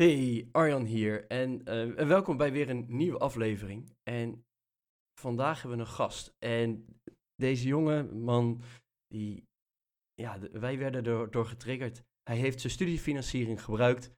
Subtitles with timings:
[0.00, 3.96] Hey, Arjan hier en eh, welkom bij weer een nieuwe aflevering.
[4.02, 4.44] En
[5.20, 6.34] vandaag hebben we een gast.
[6.38, 6.86] En
[7.34, 8.62] deze jonge man,
[9.06, 9.48] die,
[10.14, 12.02] ja, wij werden er door getriggerd.
[12.22, 14.12] Hij heeft zijn studiefinanciering gebruikt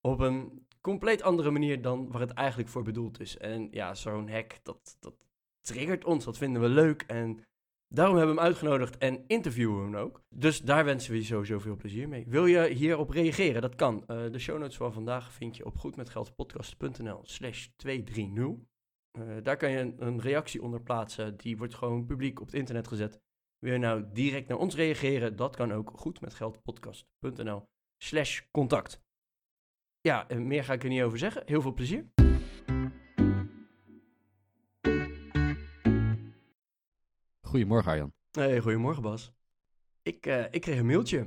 [0.00, 3.36] op een compleet andere manier dan waar het eigenlijk voor bedoeld is.
[3.36, 5.14] En ja, zo'n hack, dat, dat
[5.60, 7.02] triggert ons, dat vinden we leuk.
[7.02, 7.44] En
[7.88, 10.22] daarom hebben we hem uitgenodigd en interviewen we hem ook.
[10.34, 12.24] Dus daar wensen we je sowieso veel plezier mee.
[12.28, 13.62] Wil je hierop reageren?
[13.62, 14.06] Dat kan.
[14.06, 18.66] Eh, de show notes van vandaag vind je op goedmetgeldpodcast.nl slash 230.
[19.10, 21.36] Eh, daar kan je een, reactie onder plaatsen.
[21.36, 23.20] Die wordt gewoon publiek op het internet gezet.
[23.58, 25.36] Wil je nou direct naar ons reageren?
[25.36, 27.62] Dat kan ook goedmetgeldpodcast.nl
[28.02, 29.00] slash contact.
[30.00, 31.42] Ja, meer ga ik er niet over zeggen.
[31.46, 32.06] Heel veel plezier.
[37.48, 38.12] Goedemorgen Arjan.
[38.30, 39.32] Hey, goedemorgen Bas.
[40.02, 41.26] Ik, eh, ik kreeg een mailtje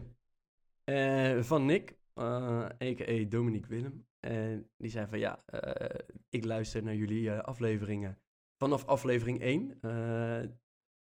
[0.83, 3.23] eh, van Nick, eh a.k.a.
[3.30, 4.08] Dominique Willem.
[4.19, 8.19] En die zei van ja, eh, ik luister naar jullie eh, afleveringen
[8.58, 9.78] vanaf aflevering 1.
[9.81, 10.39] eh,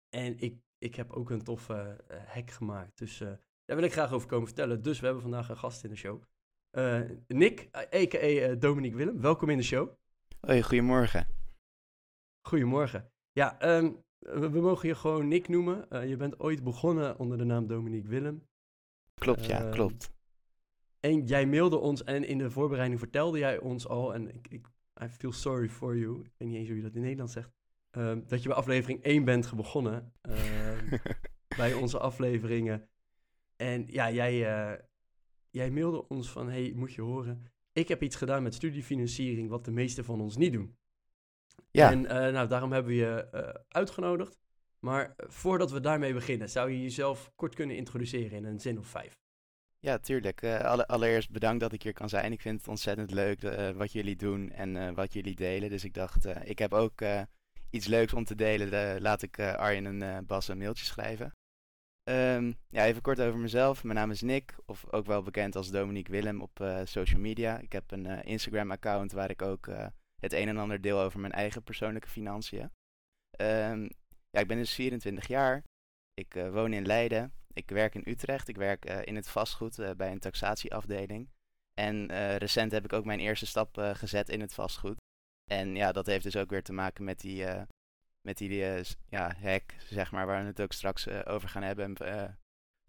[0.08, 2.98] en ik, ik heb ook een toffe eh, hack gemaakt.
[2.98, 3.28] Dus eh,
[3.64, 4.82] daar wil ik graag over komen vertellen.
[4.82, 6.22] Dus we hebben vandaag een gast in de show.
[6.70, 8.18] Eh, Nick, a.k.a.
[8.18, 9.90] eh, Dominique Willem, welkom in de show.
[10.40, 11.26] Hoi, goedemorgen.
[12.48, 13.12] Goedemorgen.
[13.32, 15.90] Ja, ehm, we, we mogen je gewoon Nick noemen.
[15.90, 18.42] Eh, je bent ooit begonnen onder de naam Dominique Willem.
[19.14, 20.12] Klopt, ja, Ehm, klopt.
[21.00, 24.66] En jij mailde ons en in de voorbereiding vertelde jij ons al, en ik, ik
[25.02, 27.50] I feel sorry for you, ik weet niet eens hoe je dat in Nederlands zegt,
[27.90, 30.98] ehm, dat je bij aflevering 1 bent begonnen ehm,
[31.56, 32.88] bij onze afleveringen.
[33.56, 34.78] En ja, jij, eh,
[35.50, 39.64] jij mailde ons van, hey, moet je horen, ik heb iets gedaan met studiefinanciering wat
[39.64, 40.76] de meeste van ons niet doen.
[41.70, 44.38] Ja, En eh, nou, daarom hebben we je eh, uitgenodigd.
[44.78, 48.86] Maar voordat we daarmee beginnen, zou je jezelf kort kunnen introduceren in een zin of
[48.86, 49.16] vijf?
[49.80, 50.44] ja, tuurlijk.
[50.44, 52.32] Alle, allereerst bedankt dat ik hier kan zijn.
[52.32, 53.40] Ik vind het ontzettend leuk
[53.76, 55.70] wat jullie doen en wat jullie delen.
[55.70, 57.02] Dus ik dacht, ik heb ook
[57.70, 59.00] iets leuks om te delen.
[59.00, 61.32] Laat ik Arjen en Bas een mailtje schrijven.
[62.04, 63.84] Ehm, ja, even kort over mezelf.
[63.84, 67.58] Mijn naam is Nick, of ook wel bekend als Dominique Willem op social media.
[67.58, 69.68] Ik heb een Instagram-account waar ik ook
[70.20, 72.70] het een en ander deel over mijn eigen persoonlijke financiën.
[73.30, 73.88] Ehm,
[74.30, 75.64] ja, ik ben dus 24 jaar.
[76.14, 77.32] Ik eh, woon in Leiden.
[77.52, 78.48] Ik werk in Utrecht.
[78.48, 81.30] Ik werk eh, in het vastgoed eh, bij een taxatieafdeling.
[81.74, 82.06] En
[82.36, 84.96] recent heb ik ook mijn eerste stap gezet in het vastgoed.
[85.50, 87.44] En ja, dat heeft dus ook weer te maken met die,
[88.20, 88.64] met die
[89.08, 91.96] ja, hack, zeg maar, waar we het ook straks over gaan hebben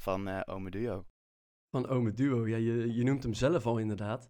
[0.01, 1.05] van Ome Duo.
[1.69, 4.29] Van Ome Duo, ja, je, je noemt hem zelf al inderdaad.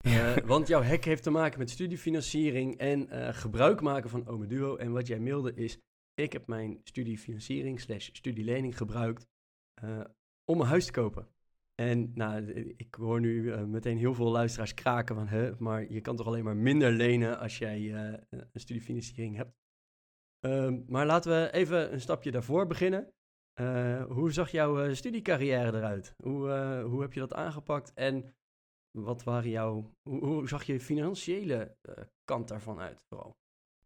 [0.00, 4.46] Eh, want jouw hack heeft te maken met studiefinanciering en eh, gebruik maken van Ome
[4.46, 4.76] Duo.
[4.76, 5.78] En wat jij mailde is,
[6.14, 9.26] ik heb mijn studiefinanciering slash studielening gebruikt
[9.74, 10.00] eh,
[10.44, 11.28] om een huis te kopen.
[11.74, 16.16] En nou, ik hoor nu meteen heel veel luisteraars kraken van, hè, maar je kan
[16.16, 17.92] toch alleen maar minder lenen als jij
[18.30, 19.54] een studiefinanciering hebt.
[20.40, 23.12] Ehm, maar laten we even een stapje daarvoor beginnen.
[24.08, 26.14] Hoe zag jouw studiecarrière eruit?
[26.16, 26.50] Hoe,
[26.82, 28.34] hoe heb je dat aangepakt en
[28.90, 33.36] wat waren jouw, hoe, zag je financiële eh, kant daarvan uit vooral?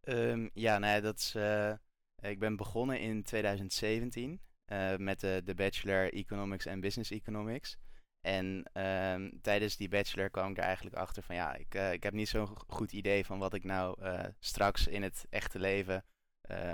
[0.01, 1.35] Ehm, ja, nou ja, dat is.
[1.35, 1.73] eh,
[2.23, 7.77] ik ben begonnen in 2017 eh, met de, de Bachelor Economics en Business Economics.
[8.21, 12.13] En ehm, tijdens die bachelor kwam ik er eigenlijk achter van ja, ik, ik heb
[12.13, 13.97] niet zo'n go- goed idee van wat ik nou
[14.39, 16.05] straks in het echte leven,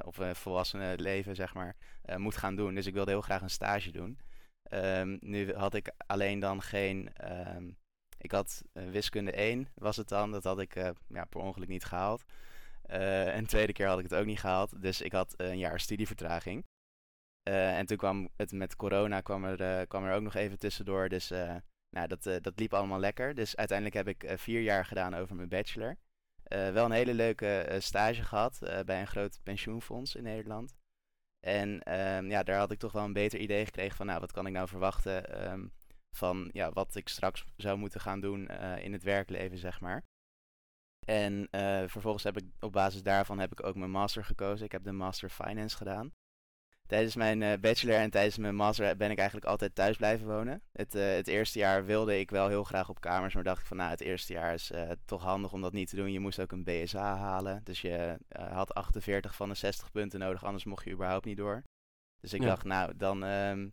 [0.05, 1.77] of een volwassene leven zeg maar,
[2.17, 2.75] moet gaan doen.
[2.75, 4.19] Dus ik wilde heel graag een stage doen.
[4.63, 7.09] Ehm, nu had ik alleen dan geen.
[8.21, 11.69] Ik had eh, wiskunde 1 was het dan, dat had ik eh, ja, per ongeluk
[11.69, 12.25] niet gehaald.
[12.83, 14.83] Eh, en de tweede keer had ik het ook niet gehaald.
[14.83, 16.65] Dus ik had een jaar studievertraging.
[17.43, 21.09] En toen kwam het met corona kwam er, kwam er ook nog even tussendoor.
[21.09, 21.29] Dus
[21.91, 23.35] nou, dat, dat liep allemaal lekker.
[23.35, 25.97] Dus uiteindelijk heb ik vier jaar gedaan over mijn bachelor.
[26.51, 30.75] Wel een hele leuke stage gehad eh, bij een groot pensioenfonds in Nederland.
[31.41, 34.33] En ehm, ja, daar had ik toch wel een beter idee gekregen van, nou, wat
[34.33, 35.67] kan ik nou verwachten ehm,
[36.17, 40.03] van ja, wat ik straks zou moeten gaan doen eh, in het werkleven, zeg maar.
[41.07, 44.65] En eh, vervolgens heb ik op basis daarvan heb ik ook mijn master gekozen.
[44.65, 46.13] Ik heb de Master Finance gedaan.
[46.87, 50.63] Tijdens mijn eh, bachelor en tijdens mijn master ben ik eigenlijk altijd thuis blijven wonen.
[50.73, 53.77] Het, het eerste jaar wilde ik wel heel graag op kamers, maar dacht ik van
[53.77, 54.73] nou, het eerste jaar is
[55.05, 56.13] toch handig om dat niet te doen.
[56.13, 60.45] Je moest ook een BSA halen, dus je had 48 van de 60 punten nodig,
[60.45, 61.63] anders mocht je überhaupt niet door.
[62.21, 62.47] Dus ik Ja.
[62.47, 63.69] dacht nou, dan ehm,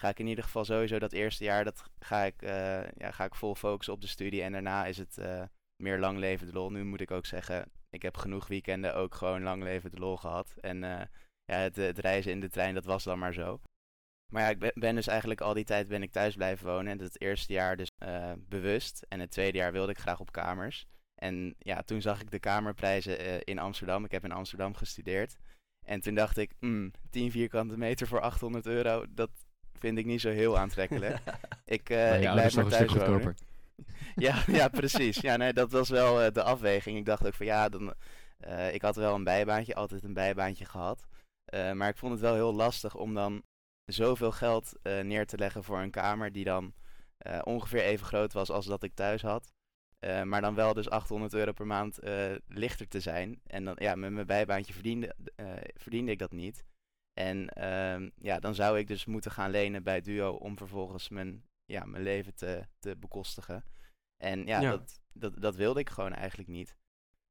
[0.00, 3.24] ga ik in ieder geval sowieso dat eerste jaar, dat ga ik, eh, ja, ga
[3.24, 4.42] ik vol focussen op de studie.
[4.42, 5.42] En daarna is het eh,
[5.76, 6.70] meer lang leven lol.
[6.70, 10.54] Nu moet ik ook zeggen, ik heb genoeg weekenden ook gewoon lang leven lol gehad.
[10.60, 11.06] En eh,
[11.44, 13.60] ja, het, het reizen in de trein, dat was dan maar zo.
[14.32, 16.92] Maar ja, ik ben, dus eigenlijk al die tijd ben ik thuis blijven wonen.
[16.92, 17.90] En het eerste jaar dus
[18.38, 19.04] bewust.
[19.08, 20.86] En het tweede jaar wilde ik graag op kamers.
[21.14, 24.04] En ja, toen zag ik de kamerprijzen in Amsterdam.
[24.04, 25.36] Ik heb in Amsterdam gestudeerd.
[25.86, 29.30] En toen dacht ik, hmm, 10 vierkante meter voor 800 euro, dat
[29.80, 31.18] vind ik niet zo heel aantrekkelijk.
[31.64, 33.36] ik, eh, ik blijf maar thuis wonen.
[34.14, 35.20] Ja, ja, precies.
[35.20, 36.98] Ja, nee, dat was wel eh, de afweging.
[36.98, 37.94] Ik dacht ook van ja, dan,
[38.38, 41.06] eh, ik had wel een bijbaantje, altijd een bijbaantje gehad.
[41.44, 43.42] Eh, maar ik vond het wel heel lastig om dan
[43.84, 46.74] zoveel geld eh, neer te leggen voor een kamer die dan
[47.18, 49.52] eh, ongeveer even groot was als dat ik thuis had.
[49.98, 53.40] Eh, maar dan wel dus 800 euro per maand eh, lichter te zijn.
[53.46, 56.64] En dan, ja, met mijn bijbaantje verdiende, eh, verdiende ik dat niet.
[57.20, 61.44] En ehm, ja, dan zou ik dus moeten gaan lenen bij Duo om vervolgens mijn,
[61.64, 63.64] ja, mijn leven te, te bekostigen.
[64.16, 64.70] En ja, Ja.
[64.70, 66.76] Dat, dat, dat wilde ik gewoon eigenlijk niet.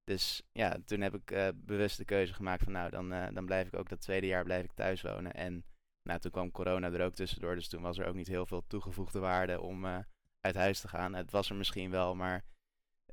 [0.04, 3.46] Dus ja, toen heb ik eh, bewust de keuze gemaakt van nou, dan, eh, dan
[3.46, 5.34] blijf ik ook dat tweede jaar blijf ik thuis wonen.
[5.34, 5.66] En
[6.04, 8.68] nou, toen kwam corona er ook tussendoor, dus toen was er ook niet heel veel
[8.68, 10.00] toegevoegde waarde om eh,
[10.40, 11.14] uit huis te gaan.
[11.14, 12.44] Het was er misschien wel, maar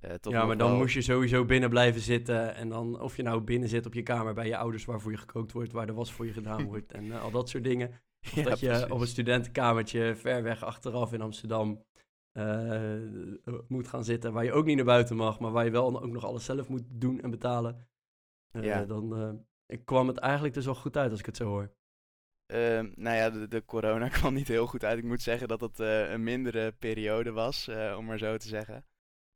[0.06, 2.54] eh ja, maar dan wel- moest je sowieso binnen blijven zitten.
[2.54, 5.16] En dan, of je nou binnen zit op je kamer bij je ouders waarvoor je
[5.18, 7.88] gekookt wordt, waar de was voor je gedaan wordt en eh, al dat soort dingen.
[8.20, 8.90] Of Ja, dat je precies.
[8.90, 11.84] op een studentenkamertje ver weg achteraf in Amsterdam
[12.32, 12.96] eh,
[13.68, 16.12] moet gaan zitten, waar je ook niet naar buiten mag, maar waar je wel ook
[16.12, 17.88] nog alles zelf moet doen en betalen.
[18.60, 18.84] Ja.
[18.84, 19.44] Dan
[19.84, 21.72] kwam het eigenlijk dus wel goed uit als ik het zo hoor.
[22.46, 24.98] Ehm, nou ja, de, de corona kwam niet heel goed uit.
[24.98, 28.84] Ik moet zeggen dat het een mindere periode was, om maar zo te zeggen.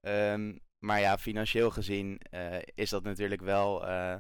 [0.01, 3.87] Ehm, maar ja, financieel gezien eh, is dat natuurlijk wel.
[3.87, 4.17] eh,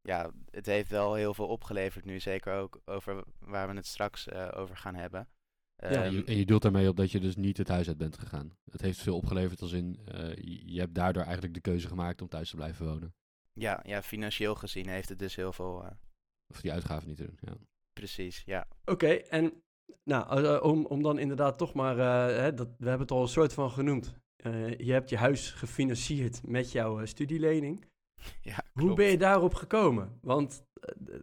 [0.00, 2.20] ja, het heeft wel heel veel opgeleverd nu.
[2.20, 5.28] Zeker ook over waar we het straks eh, over gaan hebben.
[5.76, 7.88] Ja, En Ehm, je, en je doelt daarmee op dat je dus niet het huis
[7.88, 8.56] uit bent gegaan.
[8.70, 10.34] Het heeft veel opgeleverd als in, eh,
[10.64, 13.14] je, hebt daardoor eigenlijk de keuze gemaakt om thuis te blijven wonen.
[13.52, 15.84] ja, ja, financieel gezien heeft het dus heel veel.
[15.84, 15.90] eh,
[16.46, 17.56] Of die uitgaven niet te doen, ja.
[17.92, 18.68] precies, ja.
[18.84, 19.62] Oké, en
[20.04, 23.28] nou, om, om dan inderdaad toch maar, eh, hè, dat, we hebben het al een
[23.28, 24.14] soort van genoemd.
[24.36, 27.84] Eh, je hebt je huis gefinancierd met jouw eh, studielening.
[28.40, 30.18] ja Hoe ben je daarop gekomen?
[30.20, 31.20] Want eh,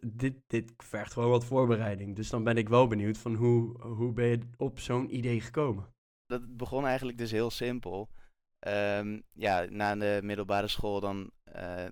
[0.00, 2.16] dit, dit vergt gewoon wat voorbereiding.
[2.16, 5.94] Dus dan ben ik wel benieuwd van hoe, hoe ben je op zo'n idee gekomen?
[6.26, 8.08] dat begon eigenlijk dus heel simpel.
[8.58, 11.30] Ehm, ja, na de middelbare school dan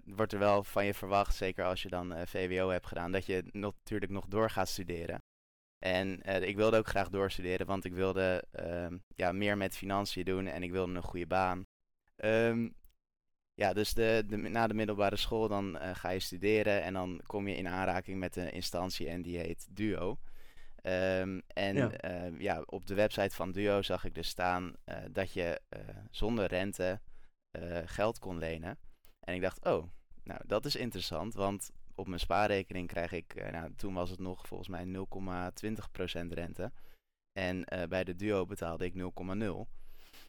[0.05, 3.45] wordt er wel van je verwacht, zeker als je dan VWO hebt gedaan, dat je
[3.53, 5.23] natuurlijk nog door gaat studeren.
[5.85, 10.25] En eh, ik wilde ook graag doorstuderen, want ik wilde ehm, ja, meer met financiën
[10.25, 11.67] doen en ik wilde een goede baan.
[12.17, 12.69] Ehm,
[13.55, 17.21] ja, dus de, de, na de middelbare school dan eh, ga je studeren en dan
[17.27, 20.19] kom je in aanraking met een instantie en die heet Duo.
[20.77, 21.93] Ehm, en
[22.39, 22.63] Ja.
[22.67, 25.61] op de website van Duo zag ik dus staan eh, dat je
[26.11, 27.01] zonder rente
[27.85, 28.79] geld kon lenen.
[29.21, 29.85] En ik dacht, oh,
[30.23, 34.19] nou dat is interessant, want op mijn spaarrekening krijg ik, eh, nou toen was het
[34.19, 36.73] nog volgens mij 0,20% rente.
[37.33, 39.69] En eh, bij de Duo betaalde ik 0,0.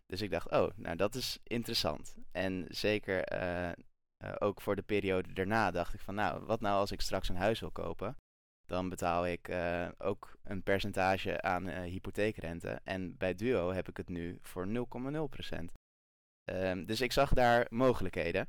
[0.05, 2.17] Dus ik dacht, oh, nou dat is interessant.
[2.31, 3.71] En zeker eh,
[4.39, 7.35] ook voor de periode daarna dacht ik van, nou, wat nou als ik straks een
[7.35, 8.17] huis wil kopen?
[8.65, 9.49] Dan betaal ik
[9.97, 12.79] ook een percentage aan hypotheekrente.
[12.83, 15.71] En bij Duo heb ik het nu voor 0,0%.
[16.43, 18.47] Ehm, dus ik zag daar mogelijkheden.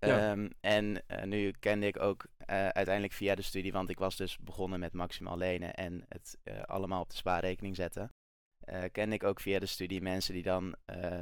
[0.00, 0.30] Ja.
[0.30, 4.16] Ehm, en eh, nu kende ik ook eh, uiteindelijk via de studie, want ik was
[4.16, 8.12] dus begonnen met maximaal lenen en het eh, allemaal op de spaarrekening zetten.
[8.92, 10.76] kende ik ook via de studie mensen die dan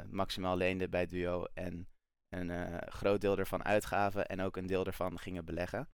[0.09, 1.87] maximaal leenden bij Duo en
[2.29, 5.89] een groot deel ervan uitgaven en ook een deel ervan gingen beleggen.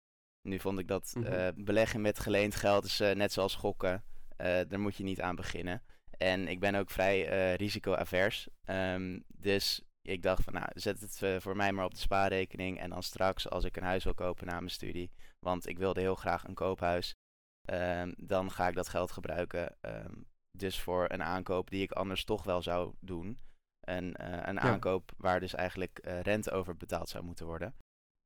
[0.42, 1.64] Nu vond ik dat Mhm.
[1.64, 4.04] beleggen met geleend geld is net zoals gokken.
[4.38, 5.82] Daar moet je niet aan beginnen.
[6.18, 8.48] En ik ben ook vrij risico-avers.
[8.64, 12.80] Ehm, dus ik dacht van, nou, zet het eh, voor mij maar op de spaarrekening.
[12.80, 16.00] En dan straks, als ik een huis wil kopen na mijn studie, want ik wilde
[16.00, 17.16] heel graag een koophuis,
[17.62, 19.76] ehm, dan ga ik dat geld gebruiken.
[19.82, 20.14] ehm,
[20.58, 23.40] dus voor een aankoop die ik anders toch wel zou doen.
[23.80, 27.76] Een, eh, een aankoop waar dus eigenlijk eh, rente over betaald zou moeten worden.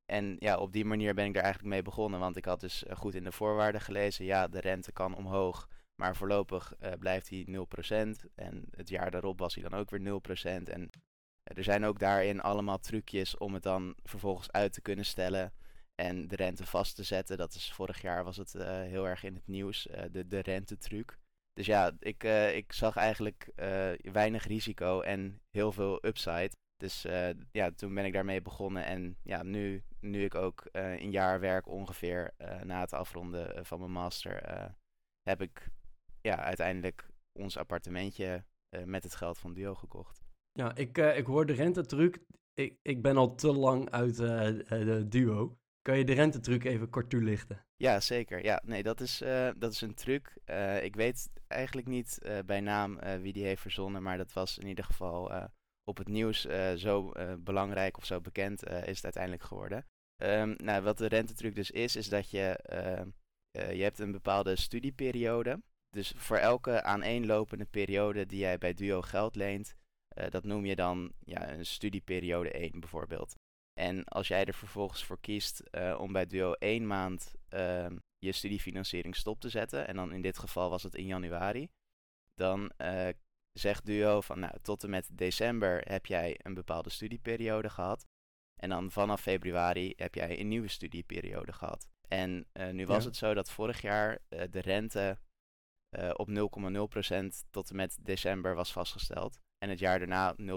[0.06, 2.20] En ja, op die manier ben ik er eigenlijk mee begonnen.
[2.20, 4.26] Want ik had dus goed in de voorwaarden gelezen.
[4.26, 5.68] Ja, de rente kan omhoog.
[5.96, 8.26] Maar voorlopig blijft hij 0%.
[8.36, 10.70] En het jaar daarop was hij dan ook weer 0%.
[10.70, 10.90] En
[11.44, 15.54] er zijn ook daarin allemaal trucjes om het dan vervolgens uit te kunnen stellen.
[15.96, 19.24] En de rente vast te zetten, dat is vorig jaar was het eh, heel erg
[19.24, 21.18] in het nieuws, eh, de, de rentetruc.
[21.54, 26.52] Dus ja, ik, eh, ik zag eigenlijk eh, weinig risico en heel veel upside.
[26.78, 28.86] Dus eh, ja, toen ben ik daarmee begonnen.
[28.86, 33.56] En ja, nu, nu ik ook eh, een jaar werk ongeveer eh, na het afronden
[33.56, 34.66] eh, van mijn master, eh,
[35.22, 35.68] heb ik
[36.22, 40.23] ja, uiteindelijk ons appartementje eh, met het geld van Duo gekocht.
[40.54, 42.20] Ja, ik, eh, ik hoor de rentetruc.
[42.54, 45.58] Ik, ik ben al te lang uit eh, eh, de duo.
[45.82, 47.66] Kan je de rentetruc even kort toelichten?
[47.76, 48.44] Ja, zeker.
[48.44, 49.18] Ja, nee, dat is,
[49.58, 50.38] dat is een truc.
[50.82, 54.84] Ik weet eigenlijk niet bij naam wie die heeft verzonnen, maar dat was in ieder
[54.84, 55.50] geval
[55.84, 59.86] op het nieuws zo belangrijk of zo bekend is het uiteindelijk geworden.
[60.16, 62.60] Ehm, nou, wat de rentetruc dus is, is dat je,
[63.52, 65.62] je hebt een bepaalde studieperiode.
[65.90, 69.76] Dus voor elke aaneenlopende periode die jij bij Duo geld leent,
[70.14, 73.36] eh, dat noem je dan ja, een studieperiode 1 bijvoorbeeld.
[73.74, 78.32] En als jij er vervolgens voor kiest eh, om bij Duo één maand ehm, je
[78.32, 81.70] studiefinanciering stop te zetten, en dan in dit geval was het in januari,
[82.34, 83.10] dan eh,
[83.52, 88.06] zegt Duo van nou, tot en met december heb jij een bepaalde studieperiode gehad.
[88.62, 91.88] En dan vanaf februari heb jij een nieuwe studieperiode gehad.
[92.08, 93.10] En nu was Ja.
[93.10, 95.18] het zo dat vorig jaar de rente
[96.14, 99.40] op 0,0% tot en met december was vastgesteld.
[99.64, 100.48] En het jaar daarna 0,46%.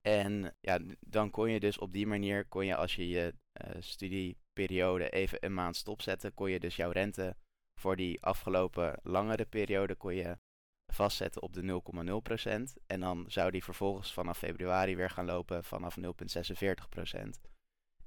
[0.00, 3.76] En ja, dan kon je dus op die manier, kon je als je je eh,
[3.80, 7.36] studieperiode even een maand stopzette, kon je dus jouw rente
[7.74, 10.38] voor die afgelopen langere periode kon je
[10.86, 11.82] vastzetten op de
[12.76, 12.82] 0,0%.
[12.86, 17.49] En dan zou die vervolgens vanaf februari weer gaan lopen vanaf 0,46%.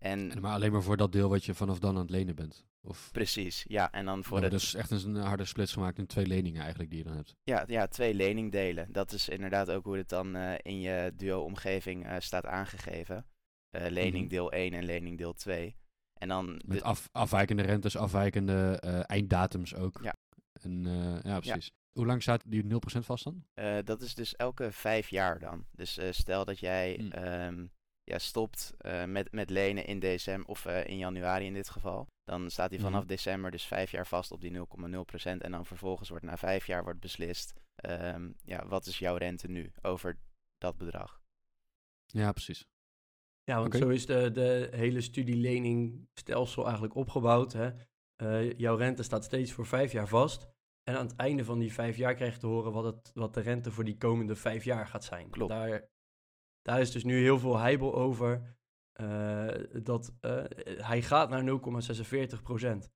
[0.03, 2.65] En maar alleen maar voor dat deel wat je vanaf dan aan het lenen bent.
[2.81, 3.91] Of precies, ja.
[3.91, 7.00] En dan voor de, dus echt een harde splits gemaakt in twee leningen eigenlijk die
[7.00, 7.36] je dan hebt.
[7.43, 8.91] Ja, ja, twee leningdelen.
[8.91, 13.25] Dat is inderdaad ook hoe het dan eh, in je duo-omgeving eh, staat aangegeven.
[13.69, 14.27] Eh lening Mhm.
[14.27, 15.75] deel 1 en lening deel 2.
[16.13, 18.75] En dan, Met de- af, afwijkende rentes, afwijkende
[19.07, 20.00] einddatums ook.
[20.03, 20.15] Ja.
[20.62, 20.83] En,
[21.24, 21.72] ja, precies.
[21.91, 23.43] Hoe lang staat die 0% vast dan?
[23.83, 25.65] dat is dus elke vijf jaar dan.
[25.72, 27.12] Dus stel dat jij Hmm.
[27.12, 27.65] ehm,
[28.03, 32.07] ja, stopt eh, met, met lenen in december, of eh, in januari in dit geval.
[32.24, 33.07] Dan staat hij vanaf Mhm.
[33.07, 35.41] december dus vijf jaar vast op die 0,0%.
[35.41, 39.48] En dan vervolgens wordt na vijf jaar wordt beslist, ehm, ja, wat is jouw rente
[39.48, 40.17] nu over
[40.57, 41.22] dat bedrag.
[42.05, 42.65] Ja, precies.
[43.43, 47.53] Ja, want zo is de, de hele studieleningstelsel eigenlijk opgebouwd.
[47.53, 47.72] Hè?
[48.15, 50.48] Eh, jouw rente staat steeds voor vijf jaar vast.
[50.83, 53.33] En aan het einde van die vijf jaar krijg je te horen wat, het, wat
[53.33, 55.29] de rente voor die komende vijf jaar gaat zijn.
[55.29, 55.51] Klopt.
[55.51, 55.89] Daar,
[56.63, 58.58] daar is dus nu heel veel heibel over.
[58.93, 59.48] eh,
[59.84, 60.43] dat eh,
[60.77, 62.89] hij gaat naar 0,46 procent.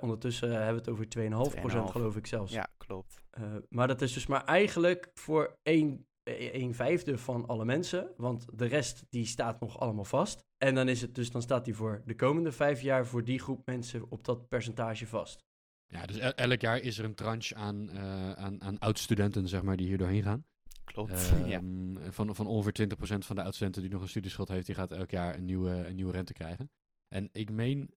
[0.00, 1.92] ondertussen hebben we het over 2,5 procent 2,5.
[1.92, 2.52] geloof ik zelfs.
[2.52, 3.22] Ja, klopt.
[3.30, 8.10] Eh, maar dat is dus maar eigenlijk voor een, eh, een vijfde van alle mensen.
[8.16, 10.44] Want de rest die staat nog allemaal vast.
[10.64, 13.38] En dan, is het dus, dan staat die voor de komende vijf jaar voor die
[13.38, 15.46] groep mensen op dat percentage vast.
[15.86, 19.62] Ja, dus el- elk jaar is er een tranche aan, eh, aan, aan oud-studenten, zeg
[19.62, 20.44] maar, die hier doorheen gaan.
[20.92, 21.28] Klopt.
[21.46, 21.58] ja.
[21.58, 24.92] Ehm, van, van ongeveer 20% van de oud-studenten die nog een studieschuld heeft, die gaat
[24.92, 26.70] elk jaar een nieuwe, een nieuwe rente krijgen.
[27.08, 27.94] En ik meen,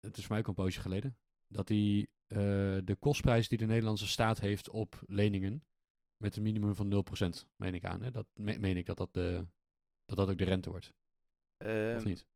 [0.00, 1.16] het is voor mij ook een poosje geleden,
[1.48, 2.36] dat die, eh,
[2.84, 5.64] de kostprijs die de Nederlandse staat heeft op leningen,
[6.16, 8.02] met een minimum van 0%, meen ik aan.
[8.02, 8.10] Hè?
[8.10, 9.46] Dat me- meen ik dat dat, de,
[10.04, 10.92] dat dat ook de rente wordt,
[11.58, 12.26] of Ehm, niet?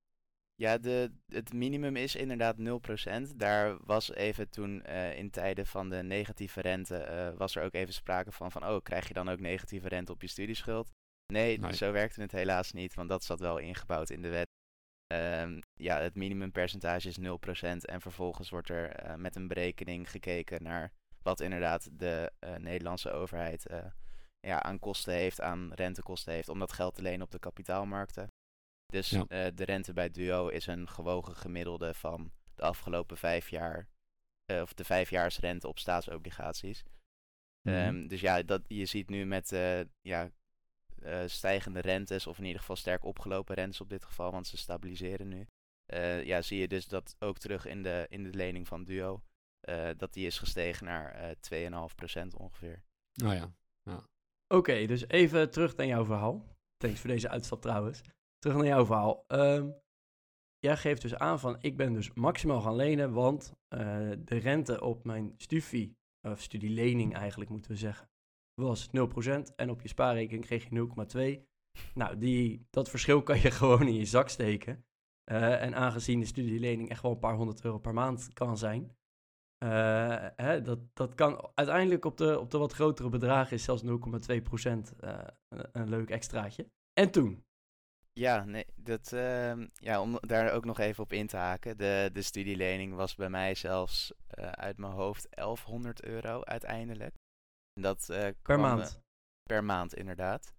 [0.63, 2.57] Ja, de, het minimum is inderdaad
[3.33, 3.37] 0%.
[3.37, 7.75] Daar was even toen eh, in tijden van de negatieve rente, eh, was er ook
[7.75, 10.91] even sprake van, van, oh, krijg je dan ook negatieve rente op je studieschuld?
[11.33, 11.73] Nee, Nee.
[11.73, 14.47] zo werkte het helaas niet, want dat zat wel ingebouwd in de wet.
[15.07, 20.63] Ehm, ja, het minimumpercentage is 0% en vervolgens wordt er eh, met een berekening gekeken
[20.63, 23.67] naar wat inderdaad de Nederlandse overheid
[24.41, 28.29] ja, aan kosten heeft, aan rentekosten heeft om dat geld te lenen op de kapitaalmarkten.
[28.87, 29.25] Dus Ja.
[29.28, 33.88] eh, de rente bij Duo is een gewogen gemiddelde van de afgelopen vijf jaar,
[34.45, 36.85] eh, of de vijfjaarsrente op staatsobligaties.
[37.62, 37.75] Mhm.
[37.75, 40.31] Ehm, dus ja, dat, je ziet nu met eh, ja,
[41.02, 44.57] eh, stijgende rentes, of in ieder geval sterk opgelopen rentes op dit geval, want ze
[44.57, 45.47] stabiliseren nu.
[45.87, 49.23] Eh, ja, zie je dus dat ook terug in de, in de lening van Duo,
[49.61, 52.83] eh, dat die is gestegen naar eh 2,5% ongeveer.
[53.25, 53.52] Oh ja,
[54.49, 56.57] Oké, dus even terug naar jouw verhaal.
[56.76, 58.00] Thanks voor deze uitstap trouwens.
[58.38, 59.25] Terug naar jouw verhaal.
[59.26, 59.71] Ehm,
[60.59, 64.81] jij geeft dus aan van, ik ben dus maximaal gaan lenen, want eh, de rente
[64.81, 68.11] op mijn studie, of studielening eigenlijk moeten we zeggen,
[68.55, 69.55] was 0%.
[69.57, 70.88] En op je spaarrekening kreeg je
[71.38, 71.55] 0,2.
[71.95, 74.85] Nou, die, dat verschil kan je gewoon in je zak steken.
[75.25, 78.97] Eh, en aangezien de studielening echt wel een paar honderd euro per maand kan zijn,
[79.59, 83.83] eh, hè, dat, dat kan uiteindelijk op de, op de wat grotere bedragen is zelfs
[83.85, 86.71] 0,2% eh, een, een leuk extraatje.
[86.93, 87.45] En toen?
[88.18, 91.76] Ja, nee, dat, ehm, ja, om daar ook nog even op in te haken.
[91.78, 97.14] De, de studielening was bij mij zelfs eh, uit mijn hoofd 1100 euro uiteindelijk.
[97.73, 99.00] En Dat, eh, Per eh, maand.
[99.42, 100.54] per maand, inderdaad.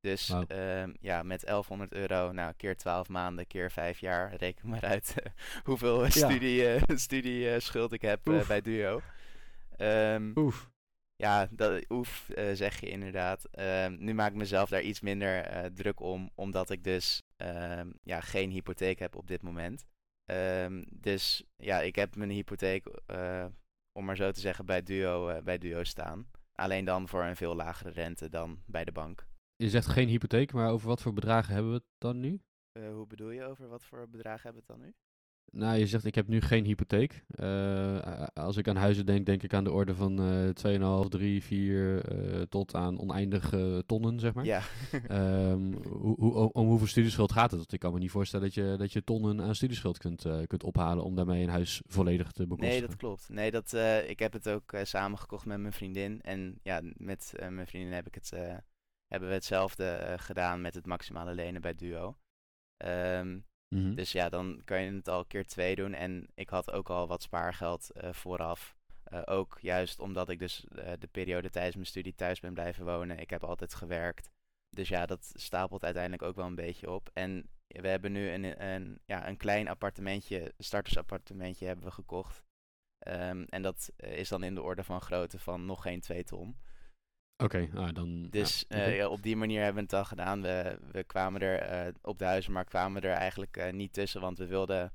[0.00, 4.84] Dus ehm, ja, met 1100 euro, nou, keer 12 maanden, keer 5 jaar, reken maar
[4.84, 5.14] uit
[5.64, 6.10] hoeveel Ja.
[6.10, 9.00] studie, eh, studie eh, schuld ik heb bij Duo.
[9.76, 10.69] Ehm, Oef.
[11.20, 13.44] Ja, dat, oef, eh, zeg je inderdaad.
[13.50, 17.90] Ehm, nu maak ik mezelf daar iets minder eh, druk om, omdat ik dus ehm,
[18.02, 19.84] ja, geen hypotheek heb op dit moment.
[20.24, 23.46] Ehm, dus ja, ik heb mijn hypotheek, eh,
[23.92, 26.30] om maar zo te zeggen, bij Duo, eh, bij Duo staan.
[26.52, 29.26] Alleen dan voor een veel lagere rente dan bij de bank.
[29.56, 32.40] Je zegt geen hypotheek, maar over wat voor bedragen hebben we het dan nu?
[32.72, 34.94] Eh, hoe bedoel je over wat voor bedragen hebben we het dan nu?
[35.52, 37.24] Nou, je zegt ik heb nu geen hypotheek.
[37.28, 41.42] Eh, als ik aan huizen denk, denk ik aan de orde van eh 2,5, 3,
[41.42, 44.44] 4 eh, tot aan oneindige tonnen, zeg maar.
[44.44, 44.62] Ja,
[45.08, 47.58] Ehm, hoe, hoe, om, hoeveel studieschuld gaat het?
[47.58, 50.38] Want ik kan me niet voorstellen dat je, dat je tonnen aan studieschuld kunt, eh,
[50.46, 52.78] kunt ophalen om daarmee een huis volledig te bekostigen.
[52.78, 53.28] nee, dat klopt.
[53.28, 56.20] Nee, dat, eh, ik heb het ook samengekocht met mijn vriendin.
[56.20, 58.30] En ja, met mijn vriendin heb ik het,
[59.06, 62.16] hebben we hetzelfde gedaan met het maximale lenen bij Duo.
[63.74, 63.94] Mhm.
[63.94, 65.94] Dus ja, dan kan je het al keer twee doen.
[65.94, 68.76] En ik had ook al wat spaargeld eh, vooraf.
[69.04, 72.84] Eh, ook juist omdat ik dus eh, de periode tijdens mijn studie thuis ben blijven
[72.84, 73.18] wonen.
[73.18, 74.30] Ik heb altijd gewerkt.
[74.70, 77.10] Dus ja, dat stapelt uiteindelijk ook wel een beetje op.
[77.12, 82.42] En we hebben nu een, een, ja, een klein appartementje, startersappartementje hebben we gekocht.
[82.98, 86.56] Ehm, en dat is dan in de orde van grootte van nog geen 2 ton.
[87.42, 88.26] Oké, ah, dan...
[88.30, 90.42] Dus ja, eh, op die manier hebben we het al gedaan.
[90.42, 94.20] We, we kwamen er eh, op de huizenmarkt kwamen we er eigenlijk eh, niet tussen,
[94.20, 94.92] want we wilden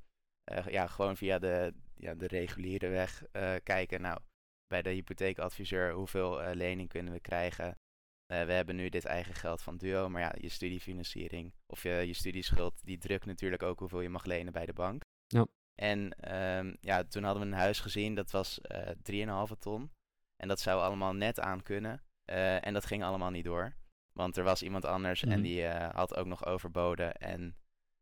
[0.70, 3.24] ja, gewoon via de, ja, de reguliere weg
[3.64, 4.02] kijken.
[4.02, 4.20] Nou,
[4.68, 7.78] bij de hypotheekadviseur, hoeveel lening kunnen we krijgen?
[8.25, 12.14] We hebben nu dit eigen geld van Duo, maar ja, je studiefinanciering of je, je
[12.14, 15.04] studieschuld, die drukt natuurlijk ook hoeveel je mag lenen bij de bank.
[15.28, 15.48] Ja.
[15.75, 19.92] En ehm, ja, toen hadden we een huis gezien, dat was eh 3,5 ton.
[20.36, 22.04] En dat zou allemaal net aan kunnen.
[22.25, 23.75] Eh, en dat ging allemaal niet door.
[24.12, 25.41] Want er was iemand anders en Mhm.
[25.41, 27.13] die eh, had ook nog overboden.
[27.15, 27.58] En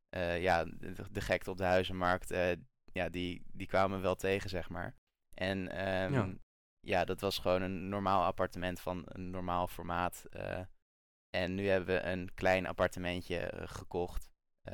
[0.10, 2.30] eh, ja, de, de gekte op de huizenmarkt,
[2.92, 4.96] ja, die, die kwamen wel tegen, zeg maar.
[5.34, 6.28] En ehm, Ja.
[6.80, 7.06] ja.
[7.06, 10.26] dat was gewoon een normaal appartement van een normaal formaat.
[11.30, 14.32] en nu hebben we een klein appartementje gekocht.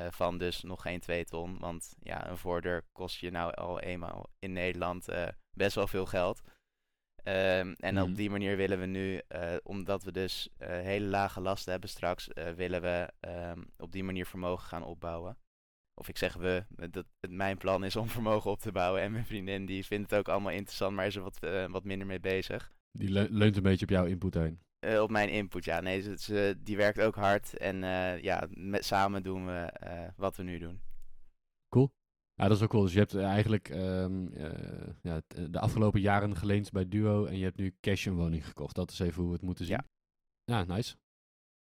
[0.09, 1.59] van dus nog geen 2 ton.
[1.59, 5.07] Want ja, een voordeur kost je nou al eenmaal in Nederland
[5.51, 6.41] best wel veel geld.
[7.33, 8.03] Ehm, en Mhm.
[8.03, 11.89] op die manier willen we nu, eh, omdat we dus eh, hele lage lasten hebben
[11.89, 15.37] straks, eh, willen we ehm, op die manier vermogen gaan opbouwen.
[15.93, 19.01] Of ik zeg we, dat het mijn plan is om vermogen op te bouwen.
[19.01, 21.39] En mijn vriendin die vindt het ook allemaal interessant, maar is er wat,
[21.71, 22.71] wat minder mee bezig.
[22.91, 24.59] Die le- leunt een beetje op jouw input heen.
[25.01, 25.79] Op mijn input, ja.
[25.79, 27.57] Nee, ze, ze- die werkt ook hard.
[27.57, 27.77] En
[28.21, 29.71] ja, met, samen doen we
[30.15, 30.81] wat we nu doen.
[32.39, 32.83] Ja, dat is ook cool.
[32.83, 37.37] Dus je hebt eh, eigenlijk ehm, eh, ja, de afgelopen jaren geleend bij Duo en
[37.37, 38.75] je hebt nu cash een woning gekocht.
[38.75, 39.75] Dat is even hoe we het moeten zien.
[39.75, 39.85] Ja.
[40.55, 40.95] Ja, nice.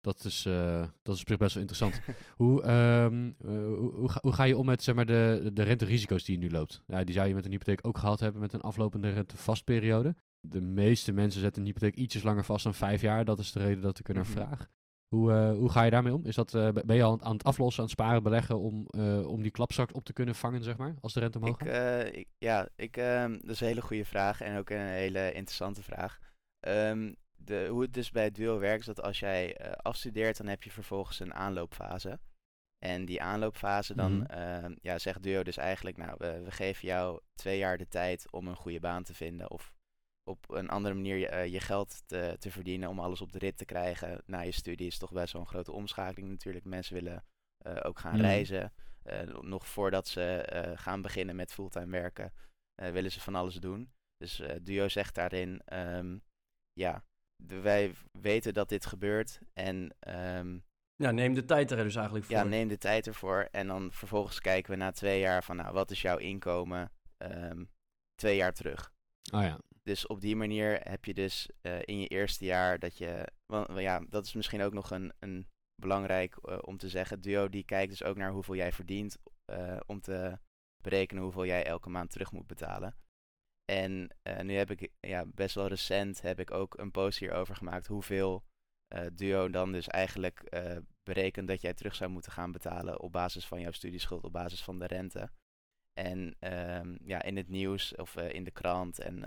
[0.01, 2.01] Dat is, eh, dat is op zich best wel interessant.
[2.37, 5.63] hoe, ehm, eh, hoe, hoe, ga, hoe ga je om met zeg maar, de, de
[5.63, 6.83] renterisico's die je nu loopt?
[6.87, 10.17] Ja, die zou je met een hypotheek ook gehad hebben met een aflopende rentevastperiode.
[10.41, 13.25] De meeste mensen zetten een hypotheek ietsjes langer vast dan vijf jaar.
[13.25, 14.33] Dat is de reden dat ik er naar Mhm.
[14.33, 14.69] vraag.
[15.15, 16.25] Hoe, eh, hoe ga je daarmee om?
[16.25, 19.27] Is dat, eh, ben je al aan het aflossen, aan het sparen, beleggen om, eh,
[19.27, 22.07] om die klapzak op te kunnen vangen, zeg maar, als de rente omhoog Ik, gaat?
[22.07, 25.83] ik, ja, ik, ehm, dat is een hele goede vraag en ook een hele interessante
[25.83, 26.19] vraag.
[26.61, 30.47] Ehm, de, hoe het dus bij het duo werkt, is dat als jij afstudeert, dan
[30.47, 32.19] heb je vervolgens een aanloopfase.
[32.79, 37.21] En die aanloopfase, dan ehm, ja, zegt duo dus eigenlijk, nou, we, we geven jou
[37.35, 39.51] twee jaar de tijd om een goede baan te vinden.
[39.51, 39.74] Of
[40.25, 43.39] op een andere manier je, eh, je geld te, te verdienen om alles op de
[43.39, 44.23] rit te krijgen.
[44.27, 46.65] Na je studie is toch best wel een grote omschakeling natuurlijk.
[46.65, 47.25] Mensen willen
[47.59, 48.21] eh, ook gaan Mhm.
[48.23, 48.73] reizen.
[49.03, 52.33] Eh, nog voordat ze eh, gaan beginnen met fulltime werken,
[52.75, 53.93] eh, willen ze van alles doen.
[54.17, 56.19] Dus eh, Duo zegt daarin, ehm,
[56.73, 57.05] ja,
[57.43, 60.59] de- wij weten dat dit gebeurt en ehm,
[60.97, 62.35] Ja, neem de tijd er dus eigenlijk voor.
[62.37, 63.49] ja, neem de tijd ervoor.
[63.51, 67.65] En dan vervolgens kijken we na twee jaar van, nou, wat is jouw inkomen ehm,
[68.15, 68.93] twee jaar terug?
[69.33, 69.59] Oh ja.
[69.85, 73.29] Dus op die manier heb je dus eh, in je eerste jaar dat je.
[73.47, 75.47] Want ja, dat is misschien ook nog een, een
[75.83, 77.21] belangrijk eh, om te zeggen.
[77.21, 79.17] Duo die kijkt dus ook naar hoeveel jij verdient.
[79.45, 80.39] eh, om te
[80.83, 82.97] berekenen hoeveel jij elke maand terug moet betalen.
[83.65, 87.87] En nu heb ik ja, best wel recent heb ik ook een post hierover gemaakt.
[87.87, 88.45] Hoeveel
[89.13, 90.57] Duo dan dus eigenlijk
[91.03, 94.63] berekent dat jij terug zou moeten gaan betalen op basis van jouw studieschuld, op basis
[94.63, 95.31] van de rente.
[95.93, 99.25] En ehm, ja, in het nieuws of in de krant en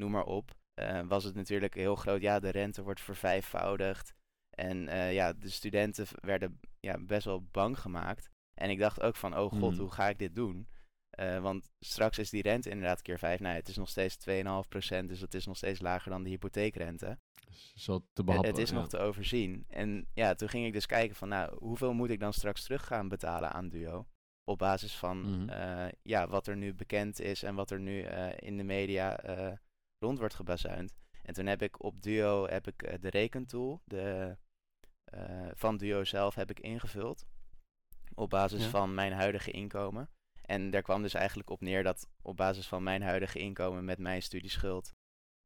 [0.00, 2.20] noem maar op, eh, was het natuurlijk heel groot.
[2.20, 4.14] Ja, de rente wordt vervijfvoudigd.
[4.50, 8.28] En eh, ja, de studenten werden ja, best wel bang gemaakt.
[8.60, 9.80] En ik dacht ook van, oh god, Mhm.
[9.80, 10.68] hoe ga ik dit doen?
[11.10, 13.40] Eh, want straks is die rente inderdaad keer 5.
[13.40, 17.18] Nou, het is nog steeds 2,5%, dus het is nog steeds lager dan de hypotheekrente.
[17.86, 18.50] Wel te Het- behappen.
[18.50, 18.74] het is ja.
[18.74, 19.64] nog te overzien.
[19.68, 22.86] En ja, toen ging ik dus kijken van, nou, hoeveel moet ik dan straks terug
[22.86, 24.06] gaan betalen aan Duo?
[24.44, 25.90] Op basis van Mhm.
[26.02, 28.00] ja, wat er nu bekend is en wat er nu
[28.36, 29.18] in de media
[29.98, 30.94] rond wordt gebazuind.
[31.22, 34.36] En toen heb ik op Duo heb ik, eh, de rekentool de,
[35.04, 37.26] eh, van Duo zelf heb ik ingevuld.
[38.14, 38.68] Op basis Ja.
[38.70, 40.10] van mijn huidige inkomen.
[40.42, 43.98] En daar kwam dus eigenlijk op neer dat op basis van mijn huidige inkomen met
[43.98, 44.94] mijn studieschuld.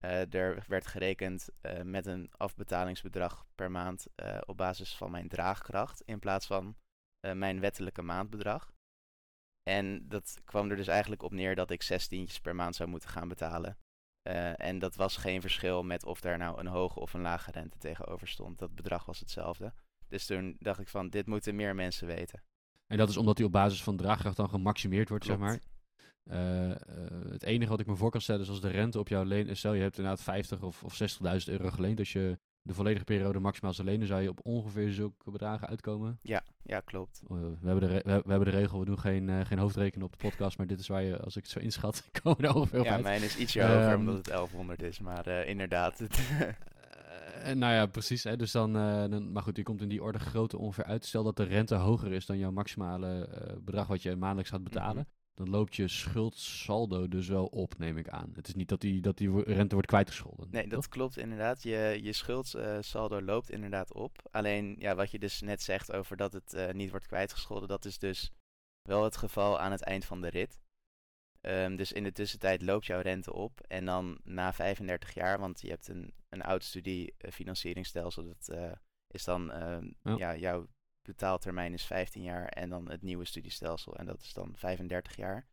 [0.05, 1.49] eh, er werd gerekend
[1.83, 4.07] met een afbetalingsbedrag per maand
[4.47, 6.01] op basis van mijn draagkracht.
[6.01, 6.77] In plaats van
[7.35, 8.73] mijn wettelijke maandbedrag.
[9.63, 12.89] En dat kwam er dus eigenlijk op neer dat ik zes tientjes per maand zou
[12.89, 13.79] moeten gaan betalen.
[14.23, 17.51] Eh, en dat was geen verschil met of daar nou een hoge of een lage
[17.51, 18.59] rente tegenover stond.
[18.59, 19.73] Dat bedrag was hetzelfde.
[20.09, 22.43] Dus toen dacht ik van, dit moeten meer mensen weten.
[22.87, 25.59] En dat is omdat die op basis van draagkracht dan gemaximeerd wordt, zeg maar.
[26.25, 26.77] Eh, eh,
[27.31, 29.57] het enige wat ik me voor kan stellen is als de rente op jouw leen...
[29.57, 31.99] Stel, je hebt inderdaad 50 of, of 60.000 euro geleend.
[31.99, 36.19] Als je de volledige periode maximaal zou lenen, zou je op ongeveer zulke bedragen uitkomen.
[36.23, 37.23] Ja, ja klopt.
[37.29, 40.07] Eh, we, hebben de we, we hebben de regel, we doen geen, eh, geen hoofdrekenen
[40.07, 40.59] op de podcast.
[40.59, 43.03] Maar dit is waar je, als ik het zo inschat, komen er ongeveer Ja, uit.
[43.03, 45.01] mijn is ietsje hoger Ehm, omdat het 1100 is.
[45.01, 46.19] Maar eh, inderdaad, het
[47.41, 48.25] Eh, nou ja, precies.
[48.25, 48.37] Hè.
[48.37, 51.05] Dus dan, dan, maar goed, je komt in die orde grootte ongeveer uit.
[51.05, 53.29] Stel dat de rente hoger is dan jouw maximale
[53.65, 55.07] bedrag wat je maandelijks gaat betalen.
[55.41, 58.31] Dan loopt je schuldsaldo dus wel op, neem ik aan.
[58.35, 60.49] Het is niet dat die, dat die rente wordt kwijtgescholden.
[60.51, 60.89] Nee, dat toch?
[60.89, 61.63] klopt inderdaad.
[61.63, 64.29] Je, je schuldsaldo loopt inderdaad op.
[64.31, 67.85] Alleen ja, wat je dus net zegt over dat het eh, niet wordt kwijtgescholden, dat
[67.85, 68.33] is dus
[68.83, 70.61] wel het geval aan het eind van de rit.
[71.41, 73.61] Ehm, dus in de tussentijd loopt jouw rente op.
[73.61, 78.73] En dan na 35 jaar, want je hebt een, een oud studiefinancieringsstelsel, dat eh,
[79.07, 80.17] is dan, ehm, Ja.
[80.17, 80.37] ja.
[80.37, 80.67] jouw
[81.11, 85.47] betaaltermijn is 15 jaar en dan het nieuwe studiestelsel en dat is dan 35 jaar.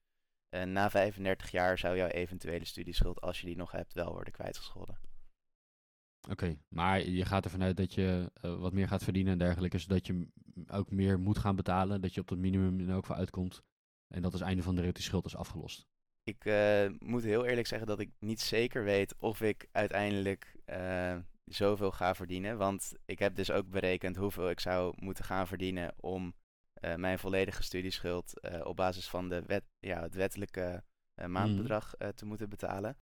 [0.49, 4.33] En na 35 jaar zou jouw eventuele studieschuld, als je die nog hebt, wel worden
[4.33, 4.99] kwijtgescholden.
[6.29, 9.77] Oké, maar je gaat ervan uit dat je eh, wat meer gaat verdienen en dergelijke.
[9.77, 10.27] Zodat je
[10.67, 12.01] ook meer moet gaan betalen.
[12.01, 13.61] Dat je op dat minimum in elk geval uitkomt.
[14.07, 15.87] En dat is het einde van de rit, die schuld is afgelost.
[16.23, 21.17] Ik eh, moet heel eerlijk zeggen dat ik niet zeker weet of ik uiteindelijk eh,
[21.47, 22.57] zoveel ga verdienen.
[22.57, 26.33] Want ik heb dus ook berekend hoeveel ik zou moeten gaan verdienen om
[26.73, 30.83] eh, mijn volledige studieschuld eh, op basis van de wet, ja, het wettelijke
[31.17, 32.97] eh, maandbedrag eh, te moeten betalen.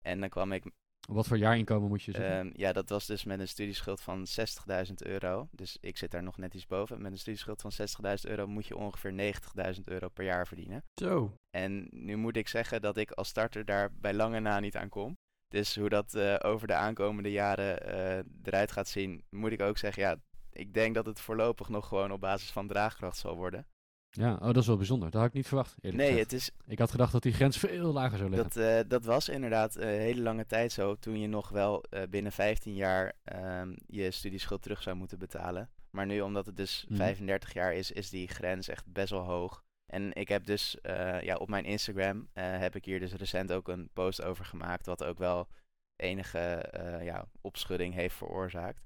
[0.00, 0.64] En dan kwam ik
[1.08, 2.38] Wat voor jaarinkomen moet je zeggen?
[2.38, 5.48] Ehm, ja, dat was dus met een studieschuld van 60.000 euro.
[5.50, 7.02] Dus ik zit daar nog net iets boven.
[7.02, 9.34] Met een studieschuld van 60.000 euro moet je ongeveer
[9.74, 10.84] 90.000 euro per jaar verdienen.
[11.00, 11.34] Zo.
[11.50, 14.88] En nu moet ik zeggen dat ik als starter daar bij lange na niet aan
[14.88, 15.16] kom.
[15.50, 19.78] Dus hoe dat eh, over de aankomende jaren eh, eruit gaat zien, moet ik ook
[19.78, 20.16] zeggen, ja,
[20.52, 23.66] ik denk dat het voorlopig nog gewoon op basis van draagkracht zal worden.
[24.10, 25.10] Ja, oh, dat is wel bijzonder.
[25.10, 25.74] Dat had ik niet verwacht.
[25.80, 26.18] Nee, gezegd.
[26.18, 28.48] het is, Ik had gedacht dat die grens veel lager zou liggen.
[28.50, 30.94] Dat, eh, dat was inderdaad een hele lange tijd zo.
[30.94, 35.70] Toen je nog wel binnen 15 jaar ehm, je studieschuld terug zou moeten betalen.
[35.90, 36.96] Maar nu, omdat het dus Mhm.
[36.98, 39.62] 35 jaar is, is die grens echt best wel hoog.
[39.90, 43.52] En ik heb dus eh, ja, op mijn Instagram eh, heb ik hier dus recent
[43.52, 44.86] ook een post over gemaakt.
[44.86, 45.48] Wat ook wel
[45.96, 48.80] enige eh, ja, opschudding heeft veroorzaakt.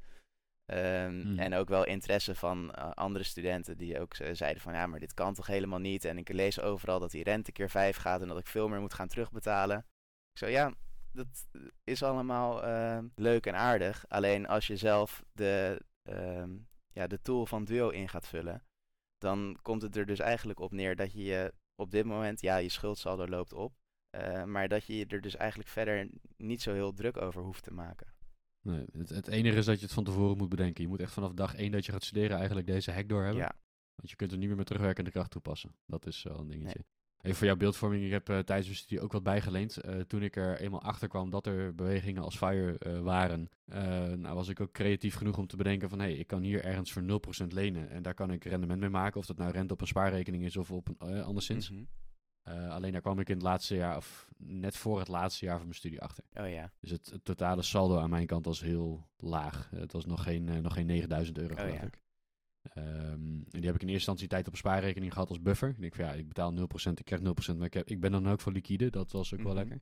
[0.65, 1.39] Ehm, Mhm.
[1.39, 5.35] En ook wel interesse van andere studenten die ook zeiden van ja, maar dit kan
[5.35, 6.05] toch helemaal niet.
[6.05, 8.81] En ik lees overal dat die rente keer 5 gaat en dat ik veel meer
[8.81, 9.79] moet gaan terugbetalen.
[10.33, 10.73] Ik zo ja,
[11.13, 11.47] dat
[11.85, 12.63] is allemaal
[13.15, 14.05] leuk en aardig.
[14.09, 16.51] Alleen als je zelf de, ehm,
[16.93, 18.63] ja, de tool van Duo in gaat vullen,
[19.25, 22.57] dan komt het er dus eigenlijk op neer dat je je op dit moment, ja,
[22.57, 23.73] je schuldsaldo loopt op.
[24.11, 27.63] eh, maar dat je je er dus eigenlijk verder niet zo heel druk over hoeft
[27.63, 28.07] te maken.
[28.61, 30.83] Nee, het, het enige is dat je het van tevoren moet bedenken.
[30.83, 33.43] Je moet echt vanaf dag één dat je gaat studeren eigenlijk deze hack doorhebben.
[33.43, 33.55] Ja,
[33.95, 35.75] Want je kunt er niet meer met terugwerkende kracht toepassen.
[35.87, 36.85] Dat is wel een dingetje.
[37.25, 38.05] Even voor jouw beeldvorming.
[38.05, 39.77] Ik heb eh, tijdens mijn studie ook wat bijgeleend.
[39.77, 43.51] Eh, toen ik er eenmaal achter kwam dat er bewegingen als FIRE eh, waren,
[44.21, 46.65] nou was ik ook creatief genoeg om te bedenken van hé, hey, ik kan hier
[46.65, 49.21] ergens voor 0% lenen en daar kan ik rendement mee maken.
[49.21, 51.71] Of dat nou rente op een spaarrekening is of op een anderszins.
[51.71, 51.85] Mhm.
[52.69, 55.65] Alleen daar kwam ik in het laatste jaar, of net voor het laatste jaar van
[55.65, 56.25] mijn studie achter.
[56.35, 59.71] Oh ja, Dus het, het totale saldo aan mijn kant was heel laag.
[59.75, 61.83] Het was nog geen, nog geen 9000 euro, Oh geloof ja.
[61.83, 62.04] ik.
[62.73, 65.69] Ehm, en die heb ik in eerste instantie tijd op een spaarrekening gehad als buffer.
[65.69, 68.13] Ik denk van ja, ik betaal 0%, ik krijg 0%, maar ik, heb, ik ben
[68.13, 68.91] dan ook voor liquide.
[68.91, 69.59] Dat was ook wel Mhm.
[69.59, 69.81] lekker.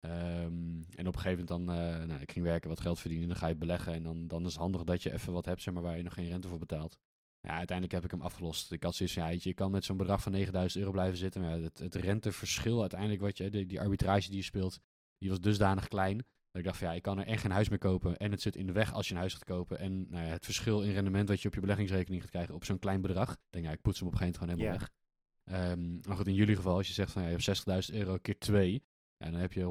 [0.00, 3.28] Ehm, en op een gegeven moment dan, eh, nou, ik ging werken, wat geld verdienen,
[3.28, 3.92] dan ga je beleggen.
[3.92, 6.02] En dan, dan is het handig dat je even wat hebt, zeg maar, waar je
[6.02, 6.98] nog geen rente voor betaalt.
[7.40, 8.72] Ja, uiteindelijk heb ik hem afgelost.
[8.72, 11.40] Ik had zoiets van, ja, je, kan met zo'n bedrag van 9000 euro blijven zitten.
[11.40, 14.80] Maar het, het renteverschil uiteindelijk, wat je, die, die arbitrage die je speelt,
[15.18, 16.24] die was dusdanig klein.
[16.52, 18.16] Dat ik dacht van ja, ik kan er echt geen huis meer kopen.
[18.16, 19.78] En het zit in de weg als je een huis gaat kopen.
[19.78, 22.64] En nou ja, het verschil in rendement dat je op je beleggingsrekening gaat krijgen op
[22.64, 23.32] zo'n klein bedrag.
[23.32, 24.90] Ik denk, ja, ik poets hem op een gegeven moment gewoon helemaal weg.
[25.44, 28.16] Ehm, maar goed, in jullie geval, als je zegt van ja, je hebt 60.000 euro
[28.22, 28.82] keer 2.
[29.16, 29.64] Ja, dan heb je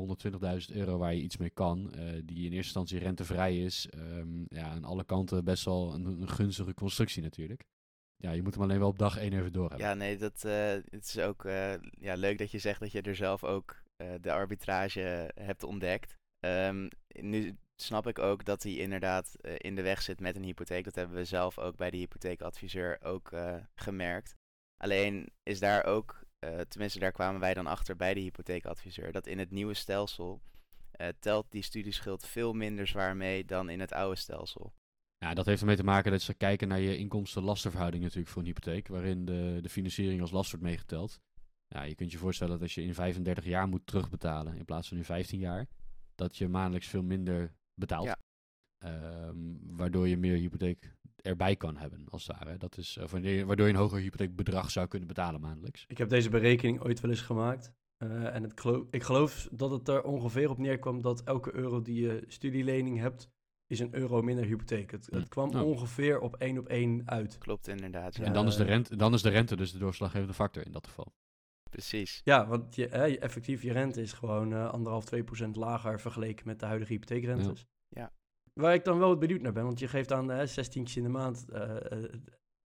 [0.69, 1.93] 120.000 euro waar je iets mee kan.
[1.93, 3.89] eh, die in eerste instantie rentevrij is.
[3.89, 7.63] Ehm, ja, aan alle kanten best wel een, een gunstige constructie natuurlijk.
[8.17, 9.87] Ja, je moet hem alleen wel op dag 1 even door hebben.
[9.87, 13.01] Ja, nee, dat eh, het is ook eh, ja, leuk dat je zegt dat je
[13.01, 13.79] er zelf ook
[14.21, 16.17] de arbitrage hebt ontdekt.
[16.41, 20.43] Ehm, nu snap ik ook dat hij inderdaad eh, in de weg zit met een
[20.43, 20.83] hypotheek.
[20.83, 24.35] Dat hebben we zelf ook bij de hypotheekadviseur ook eh, gemerkt.
[24.77, 29.27] Alleen is daar ook, eh, tenminste daar kwamen wij dan achter bij de hypotheekadviseur, dat
[29.27, 30.41] in het nieuwe stelsel
[31.19, 34.73] telt die studieschuld veel minder zwaar mee dan in het oude stelsel.
[35.17, 38.47] Ja, dat heeft ermee te maken dat ze kijken naar je inkomsten-lastenverhouding natuurlijk voor een
[38.47, 41.19] hypotheek, waarin de, de financiering als last wordt meegeteld.
[41.67, 44.87] Ja, je kunt je voorstellen dat als je in 35 jaar moet terugbetalen in plaats
[44.87, 45.67] van in 15 jaar,
[46.21, 48.05] dat je maandelijks veel minder betaalt.
[48.05, 48.17] Ja.
[48.77, 52.57] Ehm, waardoor je meer hypotheek erbij kan hebben, als het ware.
[52.57, 55.83] Dat is, wanneer- waardoor je een hoger hypotheekbedrag zou kunnen betalen maandelijks.
[55.87, 57.73] Ik heb deze berekening ooit wel eens gemaakt.
[57.97, 61.81] eh, en het geloof, ik geloof dat het er ongeveer op neerkwam dat elke euro
[61.81, 63.29] die je studielening hebt,
[63.67, 64.91] is een euro minder hypotheek.
[64.91, 65.27] Het, het Hm.
[65.29, 65.61] kwam Oh.
[65.63, 67.37] ongeveer op één op één uit.
[67.37, 68.15] Klopt inderdaad.
[68.15, 70.65] Ja, En dan is, de Eh, rente, dan is de rente dus de doorslaggevende factor
[70.65, 71.13] in dat geval.
[71.71, 72.21] Precies.
[72.23, 76.47] Ja, want je, hè, effectief je rente is gewoon eh, anderhalf, twee procent lager vergeleken
[76.47, 77.65] met de huidige hypotheekrentes.
[77.87, 78.11] Ja.
[78.53, 81.09] Waar ik dan wel benieuwd naar ben, want je geeft aan uh, 16 in de
[81.09, 82.13] maand eh, eh,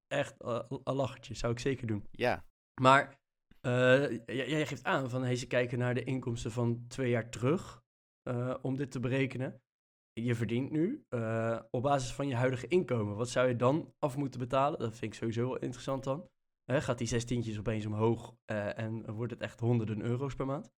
[0.06, 2.04] echt een lachertje, zou ik zeker doen.
[2.10, 2.44] Ja,
[2.80, 3.18] Maar
[3.60, 7.30] eh, j- jij geeft aan van hey, ze kijken naar de inkomsten van twee jaar
[7.30, 7.84] terug
[8.62, 9.60] om dit te berekenen.
[10.12, 11.04] Je verdient nu
[11.70, 13.16] op basis van je huidige inkomen.
[13.16, 14.78] Wat zou je dan af moeten betalen?
[14.78, 16.28] Dat vind ik sowieso wel interessant dan.
[16.66, 20.70] Hè, gaat die zestientjes opeens omhoog eh, en wordt het echt honderden euro's per maand?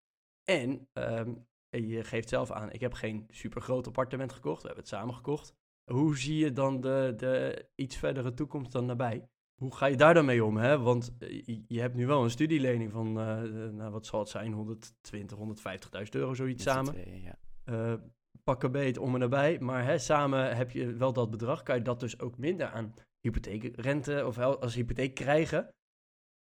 [0.44, 1.34] En ehm,
[1.70, 4.60] je geeft zelf aan, ik heb geen super groot appartement gekocht.
[4.62, 5.54] We hebben het samen gekocht.
[5.92, 9.28] Hoe zie je dan de, de iets verdere toekomst dan nabij?
[9.54, 10.56] Hoe ga je daar dan mee om?
[10.56, 10.78] Hè?
[10.78, 14.52] Want eh, je- hebt nu wel een studielening van, eh, nou, wat zal het zijn,
[14.52, 16.92] 120, 150.000 euro, zoiets met samen.
[16.92, 18.00] tweeën, ja.
[18.44, 19.58] Pakken beet om en nabij.
[19.60, 21.62] Maar hè, samen heb je wel dat bedrag.
[21.62, 25.74] Kan je dat dus ook minder aan hypotheekrente of als hypotheek krijgen.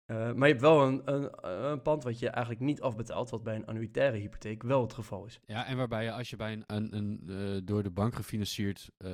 [0.08, 3.44] Eh, maar je hebt wel een, een, een pand wat je eigenlijk niet afbetaalt, wat
[3.44, 5.40] bij een annuitaire hypotheek wel het geval is.
[5.46, 8.90] Ja, en waarbij je als je bij een, een, een eh, door de bank gefinancierd,
[8.98, 9.10] eh,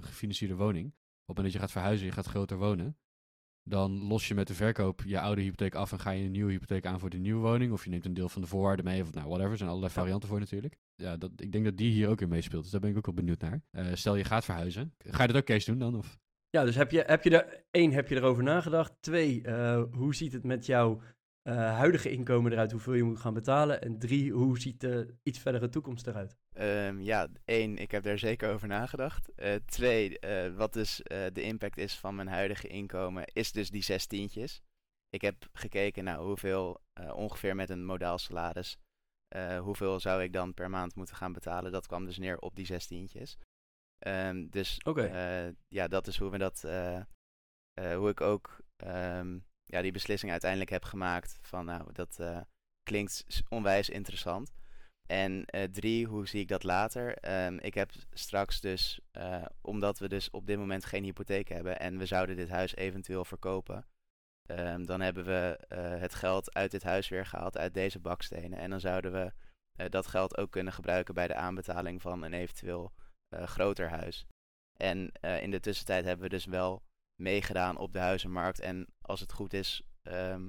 [0.00, 0.92] gefinancierde woning, op
[1.26, 2.96] het moment dat je gaat verhuizen, je gaat groter wonen,
[3.68, 6.52] dan los je met de verkoop je oude hypotheek af en ga je een nieuwe
[6.52, 7.72] hypotheek aan voor de nieuwe woning.
[7.72, 9.50] Of je neemt een deel van de voorwaarden mee, of nou, whatever.
[9.50, 10.78] Er zijn allerlei varianten voor natuurlijk.
[10.94, 13.06] Ja, dat, ik denk dat die hier ook in meespeelt, dus daar ben ik ook
[13.06, 13.62] wel benieuwd naar.
[13.70, 15.96] Eh, stel je gaat verhuizen, ga je dat ook Kees doen dan?
[15.96, 16.18] Of?
[16.50, 18.92] Ja, dus heb je, heb je er, één, heb je erover nagedacht?
[19.00, 21.00] Twee, eh, hoe ziet het met jouw
[21.42, 22.72] eh, huidige inkomen eruit?
[22.72, 23.82] Hoeveel je moet gaan betalen?
[23.82, 26.36] En drie, hoe ziet de iets verdere toekomst eruit?
[26.52, 29.34] Ehm, ja, één, ik heb daar zeker over nagedacht.
[29.34, 30.18] Eh, twee,
[30.56, 31.00] wat dus
[31.32, 34.62] de impact is van mijn huidige inkomen, is dus die zestientjes.
[35.10, 36.80] Ik heb gekeken naar hoeveel
[37.14, 38.78] ongeveer met een modaal salaris,
[39.60, 41.72] hoeveel zou ik dan per maand moeten gaan betalen.
[41.72, 43.38] Dat kwam dus neer op die zestientjes.
[43.98, 49.38] Ehm, dus eh, ja, dat is hoe we dat, eh, eh, hoe ik ook ehm,
[49.64, 51.38] ja, die beslissing uiteindelijk heb gemaakt.
[51.42, 52.20] Van nou, dat
[52.82, 54.52] klinkt onwijs interessant.
[55.06, 57.14] En drie, hoe zie ik dat later?
[57.16, 59.00] Ehm, ik heb straks dus,
[59.60, 63.24] omdat we dus op dit moment geen hypotheek hebben en we zouden dit huis eventueel
[63.24, 63.86] verkopen,
[64.84, 68.58] dan hebben we het geld uit dit huis weer gehaald, uit deze bakstenen.
[68.58, 69.32] En dan zouden we
[69.88, 72.92] dat geld ook kunnen gebruiken bij de aanbetaling van een eventueel
[73.30, 74.26] groter huis.
[74.78, 76.82] En eh, in de tussentijd hebben we dus wel
[77.14, 78.60] meegedaan op de huizenmarkt.
[78.60, 80.48] En als het goed is, ehm,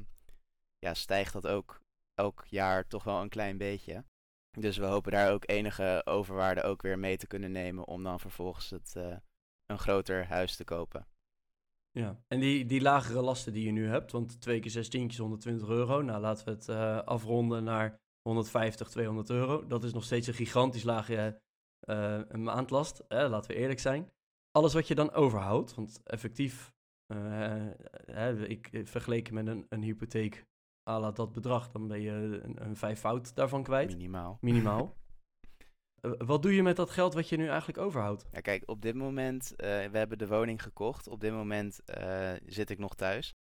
[0.80, 1.82] ja, stijgt dat ook
[2.14, 4.04] elk jaar toch wel een klein beetje.
[4.52, 8.20] Dus we hopen daar ook enige overwaarde ook weer mee te kunnen nemen om dan
[8.20, 9.18] vervolgens het, eh,
[9.66, 11.08] een groter huis te kopen.
[11.92, 15.20] Ja, en die, die lagere lasten die je nu hebt, want twee keer zes tientjes,
[15.20, 16.02] 120 euro.
[16.02, 19.68] Nou, laten we het eh, afronden naar 150, 200 euro.
[19.68, 21.40] Dat is nog steeds een gigantisch lage
[21.80, 24.12] eh, een maandlast, laten we eerlijk zijn.
[24.52, 26.74] Alles wat je dan overhoudt, want effectief,
[27.08, 30.46] eh, ik vergeleken met een, een hypotheek
[30.90, 32.12] à la dat bedrag, dan ben je
[32.44, 34.38] een, een vijfvoud daarvan kwijt, Minimaal.
[34.42, 34.94] minimaal.
[36.00, 38.26] Eh, wat doe je met dat geld wat je nu eigenlijk overhoudt?
[38.32, 41.08] Ja, kijk, op dit moment, eh, we hebben de woning gekocht.
[41.08, 43.36] Op dit moment eh, zit ik nog thuis.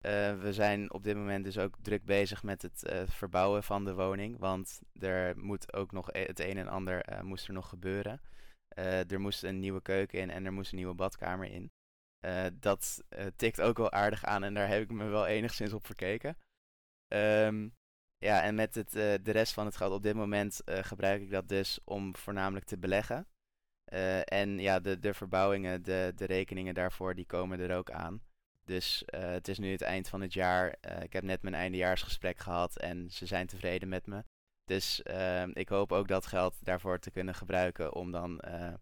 [0.00, 3.84] Eh, we zijn op dit moment dus ook druk bezig met het eh, verbouwen van
[3.84, 4.38] de woning.
[4.38, 8.20] Want er moet ook nog e- het een en ander eh, moest er nog gebeuren.
[9.08, 11.72] Er moest een nieuwe keuken in en er moest een nieuwe badkamer in.
[12.60, 13.04] Dat
[13.36, 16.36] tikt ook wel aardig aan en daar heb ik me wel enigszins op verkeken.
[17.08, 17.68] Ehm,
[18.18, 21.48] Ja, en met het, de rest van het geld op dit moment gebruik ik dat
[21.48, 23.26] dus om voornamelijk te beleggen.
[24.24, 28.22] En ja, de, de verbouwingen, de, de rekeningen daarvoor, die komen er ook aan.
[28.70, 30.76] Dus eh, het is nu het eind van het jaar.
[30.80, 34.24] Eh, ik heb net mijn eindejaarsgesprek gehad en ze zijn tevreden met me.
[34.64, 38.72] Dus ehm, ik hoop ook dat geld daarvoor te kunnen gebruiken om dan eh,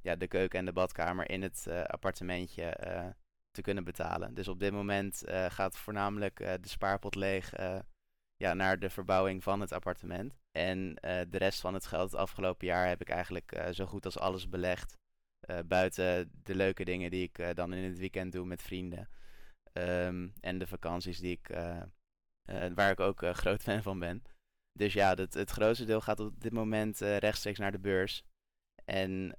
[0.00, 2.76] ja, de keuken en de badkamer in het appartementje
[3.50, 4.34] te kunnen betalen.
[4.34, 7.52] Dus op dit moment gaat voornamelijk de spaarpot leeg
[8.36, 10.36] ja, naar de verbouwing van het appartement.
[10.52, 10.94] En
[11.28, 14.48] de rest van het geld het afgelopen jaar heb ik eigenlijk zo goed als alles
[14.48, 14.96] belegd.
[15.66, 19.08] Buiten de leuke dingen die ik dan in het weekend doe met vrienden.
[19.76, 21.82] Ehm, en de vakanties die ik, eh,
[22.42, 24.22] eh, waar ik ook eh, groot fan van ben.
[24.72, 28.24] Dus ja, het, het grootste deel gaat op dit moment rechtstreeks naar de beurs.
[28.84, 29.36] En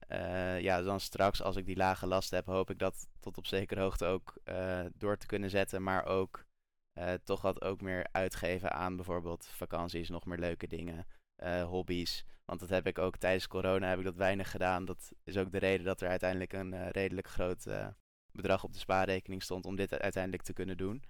[0.62, 3.82] ja, dan straks als ik die lage last heb, hoop ik dat tot op zekere
[3.82, 4.38] hoogte ook
[4.94, 5.84] door te kunnen zetten.
[5.84, 6.46] Maar ook
[7.24, 11.08] toch wat ook meer uitgeven aan bijvoorbeeld vakanties, nog meer leuke dingen,
[11.66, 12.26] hobby's.
[12.46, 14.86] Want dat heb ik ook tijdens corona heb ik dat weinig gedaan.
[14.86, 17.66] Dat is ook de reden dat er uiteindelijk een redelijk groot
[18.38, 21.04] bedrag op de spaarrekening stond om dit uiteindelijk te kunnen doen.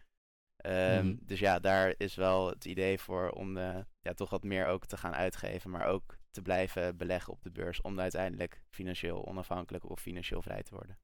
[0.57, 1.15] Ehm, Mhm.
[1.21, 4.85] Dus ja, daar is wel het idee voor om eh, ja, toch wat meer ook
[4.85, 9.89] te gaan uitgeven, maar ook te blijven beleggen op de beurs om uiteindelijk financieel onafhankelijk
[9.89, 10.97] of financieel vrij te worden.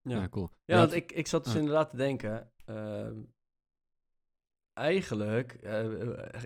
[0.00, 0.50] Ja, Ja, cool.
[0.64, 1.58] ja want ik, ik zat dus Ah.
[1.58, 2.52] inderdaad te denken.
[2.64, 3.20] ehm,
[4.72, 5.82] eigenlijk, eh,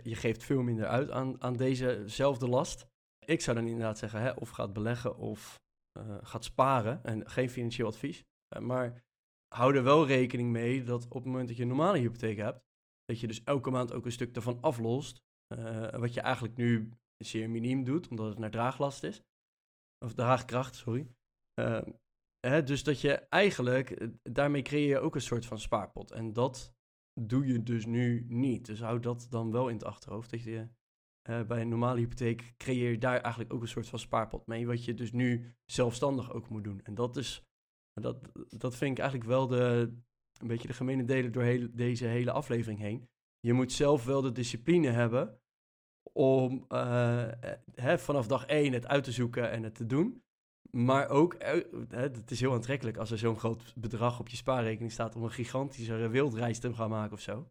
[0.02, 2.86] je geeft veel minder uit aan, aan dezezelfde last.
[3.18, 5.60] Ik zou dan inderdaad zeggen, hè, of gaat beleggen of
[5.92, 7.04] eh, gaat sparen.
[7.04, 8.22] En geen financieel advies.
[8.56, 9.04] Eh, maar
[9.54, 12.64] hou er wel rekening mee dat op het moment dat je een normale hypotheek hebt,
[13.04, 15.24] dat je dus elke maand ook een stuk daarvan aflost.
[15.46, 16.90] eh, wat je eigenlijk nu
[17.24, 19.22] zeer miniem doet, omdat het naar draaglast is.
[20.04, 21.06] Of draagkracht, sorry.
[21.54, 21.90] Ehm,
[22.46, 26.10] Hè, dus dat je eigenlijk, eh, daarmee creëer je ook een soort van spaarpot.
[26.10, 26.74] En dat
[27.20, 28.66] doe je dus nu niet.
[28.66, 30.30] Dus hou dat dan wel in het achterhoofd.
[30.30, 30.68] Dat je
[31.46, 34.66] bij een normale hypotheek creëer je daar eigenlijk ook een soort van spaarpot mee.
[34.66, 36.82] Wat je dus nu zelfstandig ook moet doen.
[36.82, 37.45] En dat is,
[38.02, 38.16] dat,
[38.48, 39.92] dat vind ik eigenlijk wel de,
[40.40, 43.08] een beetje de gemene delen door heel, deze hele aflevering heen.
[43.40, 45.40] Je moet zelf wel de discipline hebben
[46.12, 50.22] om eh, eh, hè, vanaf dag één het uit te zoeken en het te doen.
[50.70, 51.52] Maar ook, eh,
[51.88, 55.22] hè, het is heel aantrekkelijk als er zo'n groot bedrag op je spaarrekening staat om
[55.22, 57.50] een gigantische wildreis te gaan maken of zo.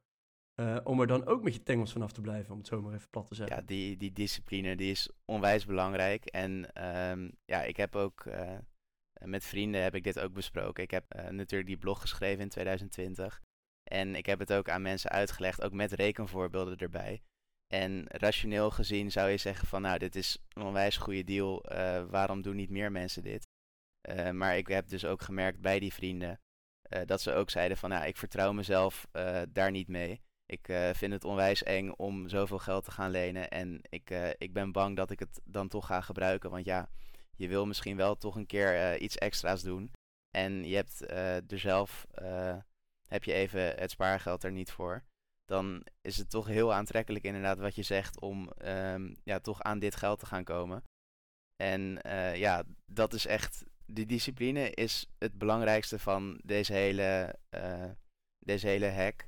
[0.83, 3.09] Om er dan ook met je tengels vanaf te blijven, om het zo maar even
[3.09, 3.55] plat te zeggen.
[3.55, 6.25] Ja, die, die discipline die is onwijs belangrijk.
[6.25, 8.25] En ehm, ja, ik heb ook
[9.23, 10.83] met vrienden heb ik dit ook besproken.
[10.83, 13.41] Ik heb eh, natuurlijk die blog geschreven in 2020.
[13.83, 17.21] En ik heb het ook aan mensen uitgelegd, ook met rekenvoorbeelden erbij.
[17.67, 21.63] En rationeel gezien zou je zeggen van nou, dit is een onwijs goede deal.
[21.63, 23.47] eh, waarom doen niet meer mensen dit?
[24.01, 26.39] Eh, maar ik heb dus ook gemerkt bij die vrienden
[26.81, 30.21] eh, dat ze ook zeiden van nou, ik vertrouw mezelf eh, daar niet mee.
[30.45, 33.49] Ik eh, vind het onwijs eng om zoveel geld te gaan lenen.
[33.49, 36.49] En ik, eh, ik ben bang dat ik het dan toch ga gebruiken.
[36.49, 36.89] Want ja,
[37.35, 39.91] je wil misschien wel toch een keer eh, iets extra's doen.
[40.37, 42.57] En je hebt eh, er zelf, eh,
[43.07, 45.03] heb je even het spaargeld er niet voor.
[45.45, 49.79] Dan is het toch heel aantrekkelijk inderdaad wat je zegt om ehm, ja, toch aan
[49.79, 50.83] dit geld te gaan komen.
[51.55, 51.99] En
[52.37, 57.35] ja, dat is echt, die discipline is het belangrijkste van deze hele,
[58.45, 59.27] deze hele hack.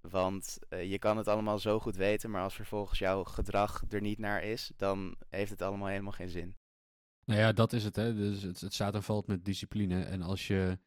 [0.00, 4.18] Want je kan het allemaal zo goed weten, maar als vervolgens jouw gedrag er niet
[4.18, 6.56] naar is, dan heeft het allemaal helemaal geen zin.
[7.24, 7.96] Nou ja, dat is het.
[7.96, 8.14] Hè.
[8.14, 10.02] Dus het, het staat en valt met discipline.
[10.02, 10.78] En als je,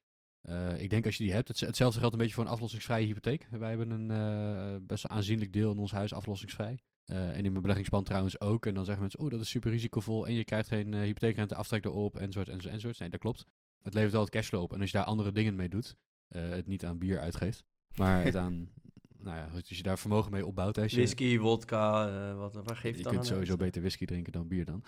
[0.41, 3.05] eh, ik denk als je die hebt, het, hetzelfde geldt een beetje voor een aflossingsvrije
[3.05, 3.47] hypotheek.
[3.51, 6.79] Wij hebben een eh, best aanzienlijk deel in ons huis aflossingsvrij.
[7.05, 8.65] Eh, en in mijn beleggingsplan trouwens ook.
[8.65, 11.85] En dan zeggen mensen, oh dat is super risicovol en je krijgt geen hypotheekrente aftrek
[11.85, 12.99] erop enzovoort enzovoort enzovoort.
[12.99, 13.45] Nee, dat klopt.
[13.81, 14.73] Het levert wel het cashflow op.
[14.73, 15.95] En als je daar andere dingen mee doet,
[16.27, 17.63] het niet aan bier uitgeeft,
[17.95, 18.69] maar het aan,
[19.23, 20.77] nou ja, als je daar vermogen mee opbouwt.
[20.77, 24.31] Als je, Whisky, wodka, uh, wat, waar geeft je dan kunt sowieso beter whisky drinken
[24.31, 24.83] dan bier dan.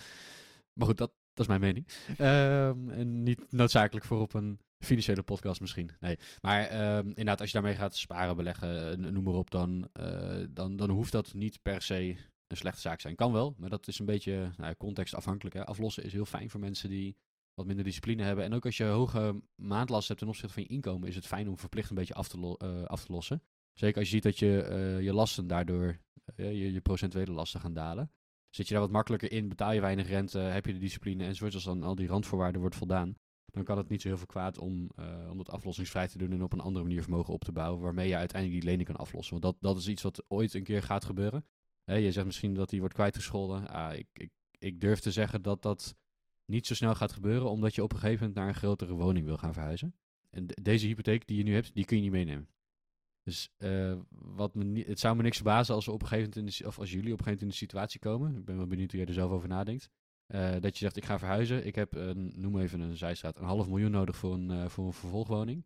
[0.73, 1.87] Maar goed, dat, dat is mijn mening.
[2.09, 5.89] Um, en niet noodzakelijk voor op een financiële podcast misschien.
[5.99, 6.17] Nee.
[6.41, 10.75] Maar um, inderdaad, als je daarmee gaat sparen, beleggen, noem maar op, dan, uh, dan,
[10.75, 12.17] dan hoeft dat niet per se
[12.47, 13.15] een slechte zaak zijn.
[13.15, 15.55] Kan wel, maar dat is een beetje nou, contextafhankelijk.
[15.55, 15.65] Hè.
[15.65, 17.17] Aflossen is heel fijn voor mensen die
[17.53, 18.43] wat minder discipline hebben.
[18.43, 21.49] En ook als je hoge maandlast hebt ten opzichte van je inkomen, is het fijn
[21.49, 23.41] om verplicht een beetje af te, uh, af te lossen.
[23.73, 25.99] Zeker als je ziet dat je, je lasten daardoor,
[26.35, 28.11] je, je procentuele lasten gaan dalen.
[28.55, 31.53] Zit je daar wat makkelijker in, betaal je weinig rente, heb je de discipline enzovoort.
[31.53, 34.57] Als dan al die randvoorwaarden wordt voldaan, dan kan het niet zo heel veel kwaad
[34.57, 37.51] om, uh, om dat aflossingsvrij te doen en op een andere manier vermogen op te
[37.51, 39.39] bouwen, waarmee je uiteindelijk die lening kan aflossen.
[39.39, 41.45] Want dat, dat is iets wat ooit een keer gaat gebeuren.
[41.85, 43.67] Je zegt misschien dat die wordt kwijtgescholden.
[43.67, 45.95] Ah, ik, ik, ik durf te zeggen dat dat
[46.45, 49.25] niet zo snel gaat gebeuren, omdat je op een gegeven moment naar een grotere woning
[49.25, 49.95] wil gaan verhuizen.
[50.29, 52.47] En de, deze hypotheek die je nu hebt, die kun je niet meenemen.
[53.25, 56.57] Dus eh, wat me het zou me niks verbazen als, we op een gegeven moment
[56.57, 58.35] in de, of als jullie op een gegeven moment in de situatie komen.
[58.35, 59.89] Ik ben wel benieuwd hoe jij er zelf over nadenkt.
[60.25, 61.65] eh, dat je zegt, ik ga verhuizen.
[61.65, 64.85] Ik heb, een, noem even een zijstraat, een half miljoen nodig voor een, eh, voor
[64.85, 65.65] een vervolgwoning.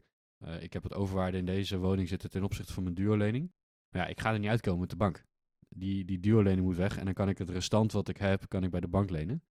[0.60, 3.52] Ik heb het overwaarde in deze woning zitten ten opzichte van mijn duurlening.
[3.90, 5.26] Maar ja, ik ga er niet uitkomen met de bank.
[5.70, 8.64] Die, die duurlening moet weg en dan kan ik het restant wat ik heb, kan
[8.64, 9.44] ik bij de bank lenen.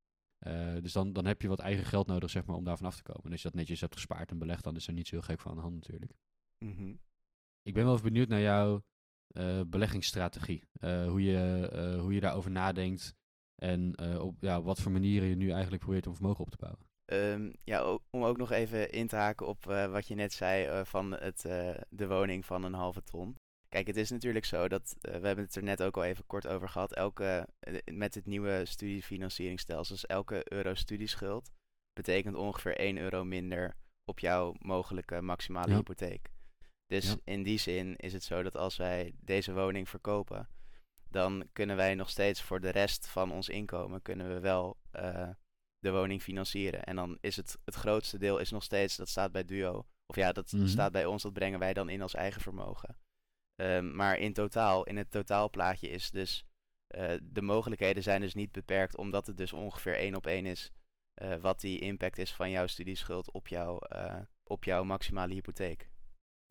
[0.81, 3.03] Dus dan, dan heb je wat eigen geld nodig, zeg maar, om daarvan af te
[3.03, 3.25] komen.
[3.25, 5.25] En als je dat netjes hebt gespaard en belegd, dan is er niet zo heel
[5.25, 6.13] gek van aan de hand natuurlijk.
[6.59, 6.95] Mhm.
[7.63, 8.83] Ik ben wel even benieuwd naar jouw
[9.29, 10.63] eh, beleggingsstrategie.
[10.73, 13.15] Eh, hoe, je, eh, hoe je daarover nadenkt
[13.55, 16.87] en op ja, wat voor manieren je nu eigenlijk probeert om vermogen op te bouwen.
[17.05, 21.13] Ehm, ja, om ook nog even in te haken op wat je net zei van
[21.13, 21.41] het,
[21.89, 23.37] de woning van een halve ton.
[23.69, 26.47] Kijk, het is natuurlijk zo dat, we hebben het er net ook al even kort
[26.47, 27.49] over gehad, elke,
[27.93, 31.51] met het nieuwe studiefinancieringsstelsel, dus elke euro studieschuld
[31.93, 35.77] betekent ongeveer 1 euro minder op jouw mogelijke maximale Ja.
[35.77, 36.31] hypotheek.
[36.89, 37.17] Dus Ja.
[37.25, 40.49] in die zin is het zo dat als wij deze woning verkopen,
[41.11, 45.29] dan kunnen wij nog steeds voor de rest van ons inkomen kunnen we wel eh,
[45.79, 46.85] de woning financieren.
[46.85, 49.87] En dan is het, het grootste deel is nog steeds, dat staat bij Duo.
[50.07, 50.67] Of ja, dat Mhm.
[50.67, 52.97] staat bij ons, dat brengen wij dan in als eigen vermogen.
[53.57, 56.45] Ehm, maar in totaal, in het totaalplaatje is dus,
[56.87, 60.71] eh, de mogelijkheden zijn dus niet beperkt, omdat het dus ongeveer één op één is
[61.15, 63.79] eh, wat die impact is van jouw studieschuld op, jouw
[64.45, 65.89] op jouw maximale hypotheek.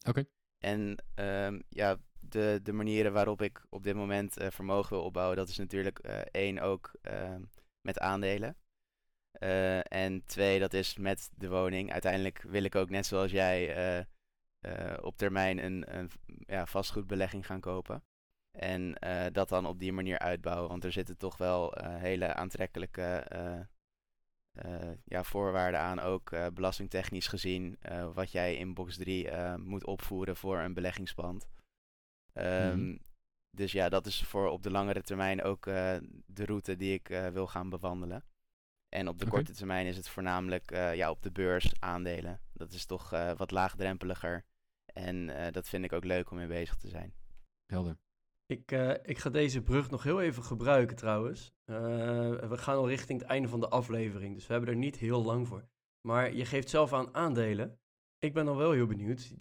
[0.05, 0.25] Oké.
[0.57, 1.97] En ehm, ja,
[2.29, 5.99] de, de manieren waarop ik op dit moment eh, vermogen wil opbouwen, dat is natuurlijk
[5.99, 7.41] eh, één ook ehm,
[7.81, 8.57] met aandelen.
[9.31, 11.91] Eh, en twee, dat is met de woning.
[11.91, 14.05] Uiteindelijk wil ik ook net zoals jij
[15.01, 18.03] op termijn een, een ja, vastgoedbelegging gaan kopen.
[18.51, 18.95] En
[19.31, 20.69] dat dan op die manier uitbouwen.
[20.69, 23.23] Want er zitten toch wel hele aantrekkelijke
[25.05, 25.99] ja, voorwaarden aan.
[25.99, 27.77] Ook eh, belastingtechnisch gezien.
[27.79, 31.47] eh, wat jij in box 3 eh, moet opvoeren voor een beleggingspand.
[32.33, 32.97] Ehm, Mhm.
[33.51, 37.09] Dus ja, dat is voor op de langere termijn ook eh, de route die ik
[37.09, 38.23] eh, wil gaan bewandelen.
[38.89, 42.41] En op de korte termijn is het voornamelijk eh, ja, op de beurs aandelen.
[42.53, 44.45] Dat is toch eh, wat laagdrempeliger.
[44.85, 47.13] En eh, dat vind ik ook leuk om mee bezig te zijn.
[47.65, 47.97] Helder.
[48.47, 51.53] Ik, eh, ik ga deze brug nog heel even gebruiken trouwens.
[51.65, 51.75] Eh,
[52.49, 55.23] we gaan al richting het einde van de aflevering, dus we hebben er niet heel
[55.23, 55.67] lang voor.
[56.01, 57.79] Maar je geeft zelf aan aandelen.
[58.19, 59.33] Ik ben al wel heel benieuwd.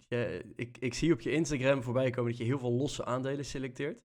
[0.55, 4.03] Ik, ik zie op je Instagram voorbij komen dat je heel veel losse aandelen selecteert.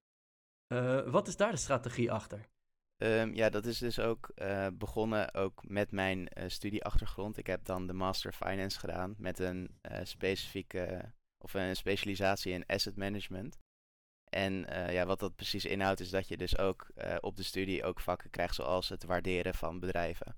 [0.66, 2.48] Eh, wat is daar de strategie achter?
[2.96, 4.34] Ehm, ja, dat is dus ook
[4.72, 7.36] begonnen ook met mijn studieachtergrond.
[7.36, 12.96] Ik heb dan de Master Finance gedaan met een specifieke of een specialisatie in asset
[12.96, 13.58] management.
[14.34, 17.42] En eh, ja, wat dat precies inhoudt is dat je dus ook eh, op de
[17.42, 20.36] studie ook vakken krijgt zoals het waarderen van bedrijven.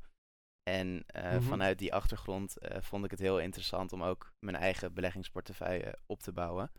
[0.63, 1.43] En eh, Mhm.
[1.43, 6.33] vanuit die achtergrond vond ik het heel interessant om ook mijn eigen beleggingsportefeuille op te
[6.33, 6.73] bouwen.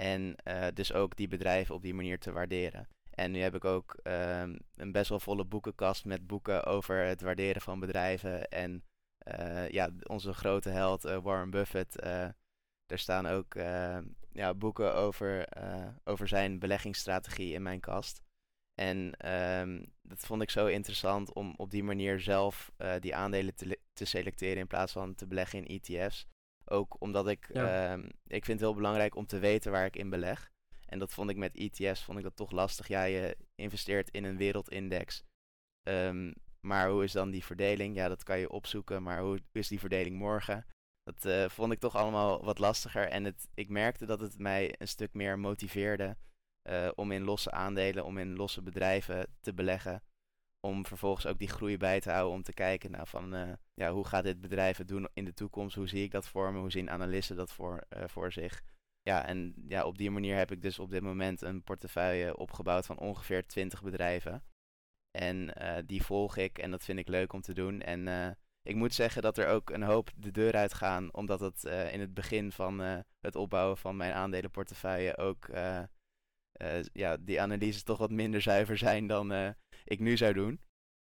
[0.00, 0.36] En
[0.74, 2.88] dus ook die bedrijven op die manier te waarderen.
[3.10, 7.20] En nu heb ik ook ehm, een best wel volle boekenkast met boeken over het
[7.20, 8.48] waarderen van bedrijven.
[8.48, 8.84] En
[9.68, 12.02] ja, onze grote held Warren Buffett.
[12.86, 13.54] er staan ook
[14.32, 18.20] ja, boeken over, eh, over zijn beleggingsstrategie in mijn kast.
[18.74, 23.54] En ehm, dat vond ik zo interessant om op die manier zelf eh, die aandelen
[23.54, 26.26] te, le- te selecteren in plaats van te beleggen in ETF's.
[26.64, 27.92] Ook omdat ik, Ja.
[27.92, 30.50] ehm, ik vind het heel belangrijk om te weten waar ik in beleg.
[30.86, 32.88] En dat vond ik met ETF's vond ik dat toch lastig.
[32.88, 35.24] Ja, je investeert in een wereldindex.
[35.82, 37.94] Ehm, maar hoe is dan die verdeling?
[37.96, 39.02] Ja, dat kan je opzoeken.
[39.02, 40.66] Maar hoe is die verdeling morgen?
[41.02, 43.08] Dat eh, vond ik toch allemaal wat lastiger.
[43.08, 46.16] En het, ik merkte dat het mij een stuk meer motiveerde
[46.62, 50.02] eh, om in losse aandelen, om in losse bedrijven te beleggen.
[50.60, 52.34] Om vervolgens ook die groei bij te houden.
[52.34, 55.34] Om te kijken nou, van eh, ja, hoe gaat dit bedrijf het doen in de
[55.34, 55.76] toekomst?
[55.76, 56.58] Hoe zie ik dat voor me?
[56.58, 58.62] Hoe zien analisten dat voor, voor zich?
[59.02, 62.86] Ja, en ja, op die manier heb ik dus op dit moment een portefeuille opgebouwd
[62.86, 64.44] van ongeveer 20 bedrijven.
[65.10, 65.54] En
[65.86, 67.80] die volg ik en dat vind ik leuk om te doen.
[67.80, 71.64] En ik moet zeggen dat er ook een hoop de deur uit gaan, omdat het
[71.64, 75.82] eh, in het begin van eh, het opbouwen van mijn aandelenportefeuille ook eh,
[76.92, 79.54] ja, die analyses toch wat minder zuiver zijn dan
[79.84, 80.60] ik nu zou doen.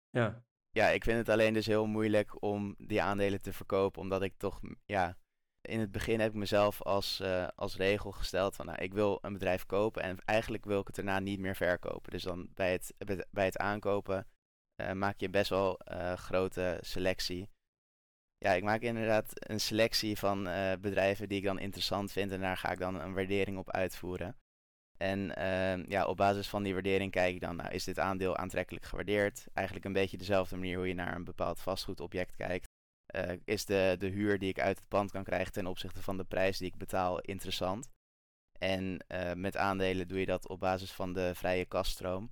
[0.10, 4.22] Ja, Ja, ik vind het alleen dus heel moeilijk om die aandelen te verkopen, omdat
[4.22, 5.18] ik toch, ja,
[5.62, 7.22] in het begin heb ik mezelf als,
[7.56, 10.96] als regel gesteld van, nou, ik wil een bedrijf kopen en eigenlijk wil ik het
[10.96, 12.12] daarna niet meer verkopen.
[12.12, 12.94] Dus dan bij het,
[13.32, 14.28] bij- het aankopen
[14.94, 17.50] maak je best wel eh, grote selectie.
[18.38, 22.42] Ja, ik maak inderdaad een selectie van eh, bedrijven die ik dan interessant vind en
[22.42, 24.36] daar ga ik dan een waardering op uitvoeren.
[24.98, 28.38] En ehm, ja, op basis van die waardering kijk ik dan, nou, is dit aandeel
[28.38, 29.48] aantrekkelijk gewaardeerd?
[29.54, 32.68] Eigenlijk een beetje dezelfde manier hoe je naar een bepaald vastgoedobject kijkt.
[33.06, 36.18] Eh, is de, de huur die ik uit het pand kan krijgen ten opzichte van
[36.18, 37.90] de prijs die ik betaal interessant?
[38.60, 42.30] En eh, met aandelen doe je dat op basis van de vrije kaststroom.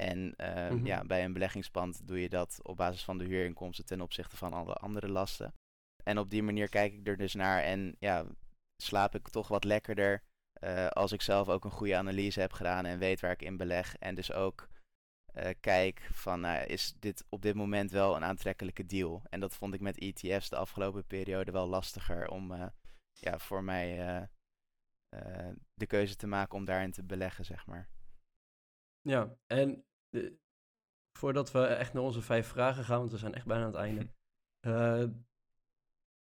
[0.00, 0.86] En eh, Mhm.
[0.86, 4.52] ja, bij een beleggingspand doe je dat op basis van de huurinkomsten ten opzichte van
[4.52, 5.54] alle andere lasten.
[6.04, 8.26] En op die manier kijk ik er dus naar en ja,
[8.82, 10.22] slaap ik toch wat lekkerder
[10.52, 13.56] eh, als ik zelf ook een goede analyse heb gedaan en weet waar ik in
[13.56, 13.96] beleg.
[13.96, 14.68] En dus ook
[15.34, 19.22] eh, kijk van, nou, is dit op dit moment wel een aantrekkelijke deal?
[19.30, 22.66] En dat vond ik met ETF's de afgelopen periode wel lastiger om eh,
[23.12, 24.28] ja, voor mij
[25.74, 27.88] de keuze te maken om daarin te beleggen, zeg maar.
[29.00, 30.38] Ja, en de-
[31.18, 33.80] voordat we echt naar onze vijf vragen gaan, want we zijn echt bijna aan het
[33.80, 34.06] einde.
[34.68, 35.04] eh,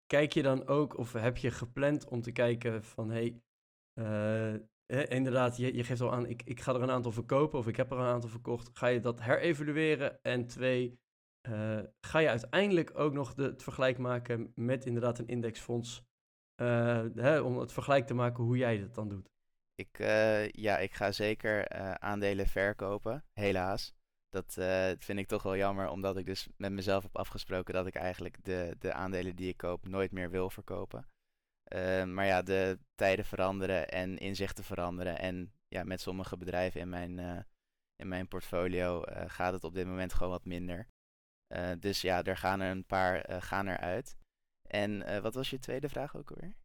[0.06, 3.42] kijk je dan ook, of heb je gepland om te kijken van, hey,
[3.94, 4.56] eh,
[4.86, 7.68] hè, inderdaad, je, je geeft al aan, ik, ik ga er een aantal verkopen of
[7.68, 8.70] ik heb er een aantal verkocht.
[8.78, 10.24] Ga je dat herevalueren?
[10.24, 11.00] En twee,
[11.42, 16.04] eh, ga je uiteindelijk ook nog de, het vergelijk maken met inderdaad een indexfonds,
[16.56, 19.32] eh, hè, om het vergelijk te maken hoe jij dat dan doet?
[19.76, 23.94] Ik, eh, ja, ik ga zeker eh, aandelen verkopen, helaas.
[24.30, 27.88] Dat eh, vind ik toch wel jammer, omdat ik dus met mezelf heb afgesproken dat
[27.88, 31.08] ik eigenlijk de, de aandelen die ik koop nooit meer wil verkopen.
[32.14, 35.20] Maar ja, de tijden veranderen en inzichten veranderen.
[35.20, 37.46] En ja, met sommige bedrijven in mijn,
[37.96, 40.88] in mijn portfolio gaat het op dit moment gewoon wat minder.
[41.80, 44.18] Dus ja, er gaan er een paar gaan eruit.
[44.68, 46.56] En wat was je tweede vraag ook alweer?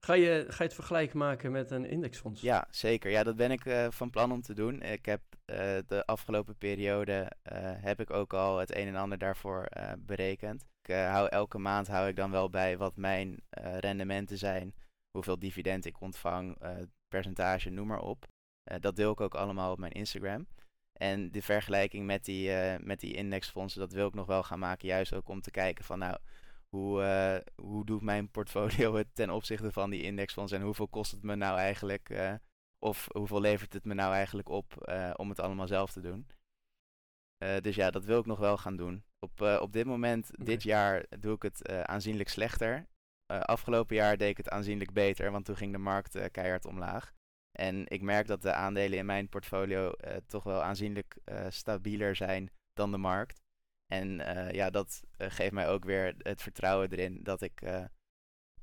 [0.00, 2.40] Ga je, ga je het vergelijk maken met een indexfonds?
[2.40, 3.10] Ja, zeker.
[3.10, 4.82] Ja, dat ben ik eh, van plan om te doen.
[4.82, 9.18] Ik heb eh, de afgelopen periode eh, heb ik ook al het een en ander
[9.18, 9.68] daarvoor
[9.98, 10.66] berekend.
[10.82, 13.42] Ik hou elke maand hou ik dan wel bij wat mijn
[13.80, 14.74] rendementen zijn,
[15.10, 16.58] hoeveel dividend ik ontvang,
[17.08, 18.26] percentage, noem maar op.
[18.80, 20.46] Dat deel ik ook allemaal op mijn Instagram.
[20.92, 24.88] En de vergelijking met die, met die indexfondsen, dat wil ik nog wel gaan maken,
[24.88, 26.18] juist ook om te kijken van nou,
[26.68, 31.10] hoe, eh, hoe doet mijn portfolio het ten opzichte van die indexfonds en hoeveel kost
[31.10, 32.34] het me nou eigenlijk, eh,
[32.78, 36.26] of hoeveel levert het me nou eigenlijk op eh, om het allemaal zelf te doen.
[37.60, 39.04] Dus ja, dat wil ik nog wel gaan doen.
[39.18, 42.86] Op, op dit moment, dit jaar, doe ik het aanzienlijk slechter.
[43.26, 47.12] Afgelopen jaar deed ik het aanzienlijk beter, want toen ging de markt keihard omlaag.
[47.58, 49.92] En ik merk dat de aandelen in mijn portfolio
[50.26, 51.16] toch wel aanzienlijk
[51.48, 53.40] stabieler zijn dan de markt.
[53.88, 57.84] En eh, ja, dat eh, geeft mij ook weer het vertrouwen erin dat ik eh,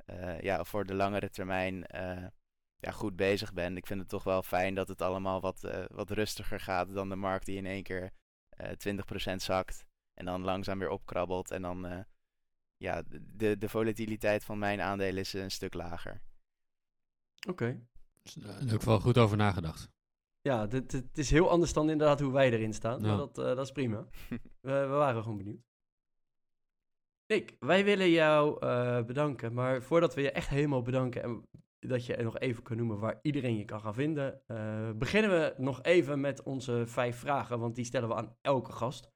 [0.06, 2.26] eh, ja, voor de langere termijn eh,
[2.80, 3.78] ja, goed bezig ben.
[3.78, 7.10] Ik vind het toch wel fijn dat het allemaal wat, eh, wat rustiger gaat dan
[7.10, 8.12] de markt die in één keer
[8.50, 9.86] eh 20% zakt.
[10.14, 11.52] En dan langzaam weer opkrabbelt.
[11.52, 12.00] En dan, eh,
[12.78, 16.22] ja, de, de volatiliteit van mijn aandelen is een stuk lager.
[17.48, 17.80] Oké.
[18.22, 19.90] Dus, eh, er ook wel goed over nagedacht.
[20.46, 23.02] Ja, het is heel anders dan inderdaad hoe wij erin staan.
[23.02, 23.08] Ja.
[23.08, 24.08] Maar dat, eh, dat is prima.
[24.62, 25.64] we, we waren gewoon benieuwd.
[27.28, 29.54] Nick, wij willen jou eh, bedanken.
[29.54, 31.44] Maar voordat we je echt helemaal bedanken en
[31.80, 35.54] dat je nog even kan noemen waar iedereen je kan gaan vinden, eh, beginnen we
[35.58, 37.60] nog even met onze vijf vragen.
[37.60, 39.14] Want die stellen we aan elke gast.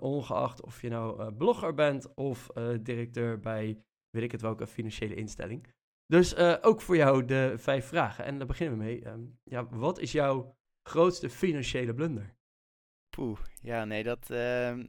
[0.00, 2.46] Ongeacht of je nou blogger bent of
[2.82, 5.66] directeur bij weet ik het welke financiële instelling.
[6.12, 8.24] Dus eh, ook voor jou de vijf vragen.
[8.24, 9.04] En daar beginnen we mee.
[9.04, 12.34] Ehm, ja, wat is jouw grootste financiële blunder?
[13.16, 14.30] Poeh, ja, nee, dat.
[14.30, 14.86] ehm,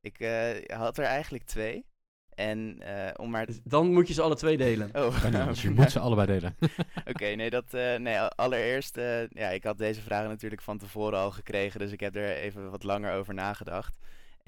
[0.00, 1.86] ik eh, had er eigenlijk twee.
[2.34, 3.46] En eh, om maar.
[3.46, 4.90] Dus dan moet je ze alle twee delen.
[4.94, 6.56] Oh, anders, je moet ze allebei delen.
[7.10, 11.18] Oké, nee, dat, eh, nee, allereerst, eh, ja, ik had deze vragen natuurlijk van tevoren
[11.18, 13.98] al gekregen, dus ik heb er even wat langer over nagedacht.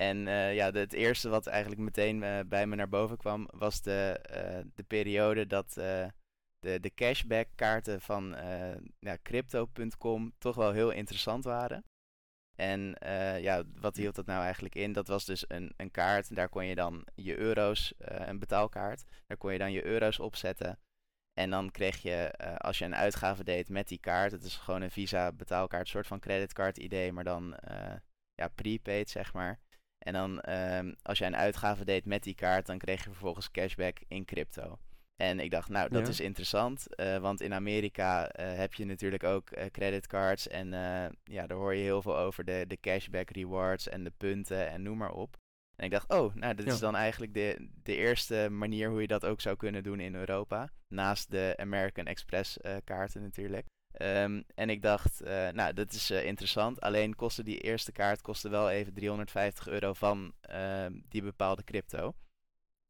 [0.01, 3.81] En eh, ja, het eerste wat eigenlijk meteen eh, bij me naar boven kwam, was
[3.83, 8.37] de, eh, de periode dat de, de cashback kaarten van
[8.99, 11.85] ja, crypto.com toch wel heel interessant waren.
[12.57, 12.97] En
[13.41, 14.93] ja, wat hield dat nou eigenlijk in?
[14.93, 19.37] Dat was dus een, een kaart, daar kon je dan je euro's, een betaalkaart, daar
[19.37, 20.79] kon je dan je euro's opzetten.
[21.33, 24.83] En dan kreeg je, als je een uitgave deed met die kaart, het is gewoon
[24.83, 27.57] een Visa betaalkaart, soort van creditcard idee, maar dan
[28.35, 29.61] ja, prepaid zeg maar.
[30.01, 33.51] En dan ehm, als je een uitgave deed met die kaart, dan kreeg je vervolgens
[33.51, 34.79] cashback in crypto.
[35.17, 36.09] En ik dacht, nou, dat Ja.
[36.09, 40.69] is interessant, eh, want in Amerika eh, heb je natuurlijk ook eh, creditcards en
[41.25, 44.83] ja, daar hoor je heel veel over de, de cashback rewards en de punten en
[44.83, 45.37] noem maar op.
[45.77, 46.73] En ik dacht, oh, nou, dit Ja.
[46.73, 50.15] is dan eigenlijk de, de eerste manier hoe je dat ook zou kunnen doen in
[50.15, 50.71] Europa.
[50.89, 53.67] Naast de American Express kaarten natuurlijk.
[53.91, 56.81] Ehm, en ik dacht, eh, nou, dat is eh, interessant.
[56.81, 62.15] Alleen kostte die eerste kaart kostte wel even 350 euro van ehm, die bepaalde crypto.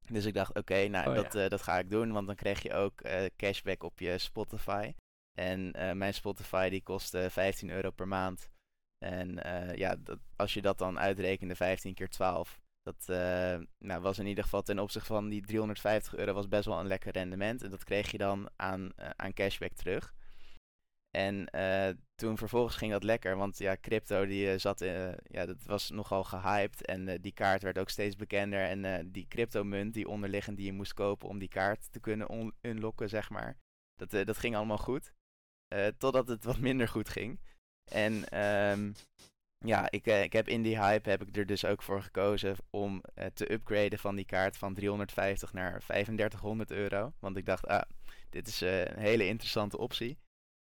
[0.07, 2.13] Dus ik dacht, oké, nou, Oh, dat, eh, dat ga ik doen.
[2.13, 3.03] Want dan kreeg je ook
[3.37, 4.95] cashback op je Spotify.
[5.39, 8.49] En mijn Spotify die kostte 15 euro per maand.
[8.99, 9.39] En
[9.77, 12.61] ja, dat, als je dat dan uitrekende, 15 keer 12.
[12.83, 13.07] Dat
[13.79, 16.87] nou, was in ieder geval ten opzichte van die 350 euro was best wel een
[16.87, 17.63] lekker rendement.
[17.63, 20.15] En dat kreeg je dan aan, aan cashback terug.
[21.11, 25.47] En eh, toen vervolgens ging dat lekker, want ja, crypto die eh, zat, eh, ja,
[25.47, 28.65] dat was nogal gehyped en die kaart werd ook steeds bekender.
[28.65, 33.09] En die cryptomunt, die onderliggend die je moest kopen om die kaart te kunnen unlocken,
[33.09, 33.57] zeg maar,
[33.95, 35.13] dat, dat ging allemaal goed.
[35.99, 37.41] Totdat het wat minder goed ging.
[37.93, 38.93] En ehm,
[39.59, 43.03] ja, ik, ik heb in die hype heb ik er dus ook voor gekozen om
[43.35, 47.13] te upgraden van die kaart van 350 naar 3500 euro.
[47.19, 47.83] Want ik dacht, ah,
[48.29, 50.19] dit is een hele interessante optie.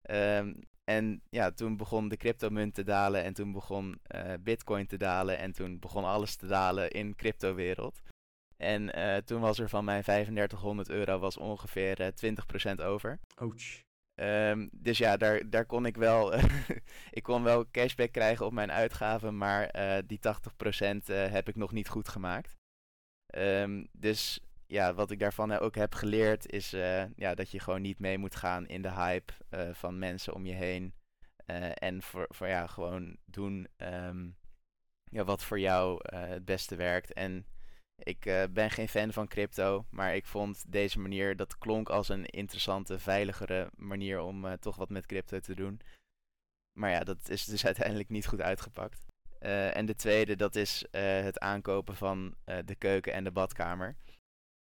[0.03, 4.97] Ehm, en ja, toen begon de cryptomunt te dalen en toen begon eh, bitcoin te
[4.97, 8.03] dalen en toen begon alles te dalen in cryptowereld.
[8.57, 12.09] En eh, toen was er van mijn 3500 euro was ongeveer eh
[12.79, 13.19] 20% over.
[13.35, 13.87] Ouch.
[14.19, 16.35] Ehm, dus ja, daar, daar kon ik wel,
[17.19, 20.21] ik kon wel cashback krijgen op mijn uitgaven, maar eh, die 80%
[21.07, 22.57] eh, heb ik nog niet goed gemaakt.
[23.27, 27.83] Ehm, dus ja, wat ik daarvan ook heb geleerd is eh, ja, dat je gewoon
[27.83, 30.95] niet mee moet gaan in de hype eh, van mensen om je heen.
[31.47, 34.29] Eh, en voor, voor ja, gewoon doen ehm,
[35.11, 37.12] ja, wat voor jou eh, het beste werkt.
[37.12, 37.47] En
[37.99, 42.09] ik eh, ben geen fan van crypto, maar ik vond deze manier, dat klonk als
[42.09, 45.81] een interessante, veiligere manier om eh, toch wat met crypto te doen.
[46.73, 49.07] Maar ja, dat is dus uiteindelijk niet goed uitgepakt.
[49.39, 53.31] Eh, en de tweede, dat is eh, het aankopen van eh, de keuken en de
[53.31, 53.97] badkamer.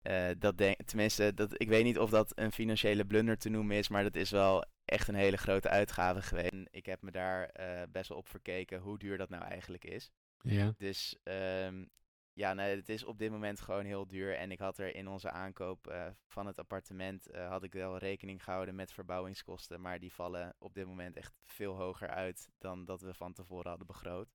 [0.04, 3.76] Eh, dat denk, tenminste, dat, ik weet niet of dat een financiële blunder te noemen
[3.76, 6.52] is, maar dat is wel echt een hele grote uitgave geweest.
[6.52, 9.84] En ik heb me daar eh, best wel op verkeken hoe duur dat nou eigenlijk
[9.84, 10.10] is.
[10.40, 10.74] Ja.
[10.78, 11.84] Dus ehm,
[12.32, 14.36] ja, nee, het is op dit moment gewoon heel duur.
[14.36, 18.44] En ik had er in onze aankoop eh, van het appartement, had ik wel rekening
[18.44, 19.80] gehouden met verbouwingskosten.
[19.80, 23.68] Maar die vallen op dit moment echt veel hoger uit dan dat we van tevoren
[23.68, 24.34] hadden begroot.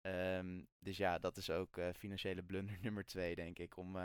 [0.00, 3.76] Ehm, dus ja, dat is ook financiële blunder nummer twee, denk ik.
[3.76, 3.96] Om,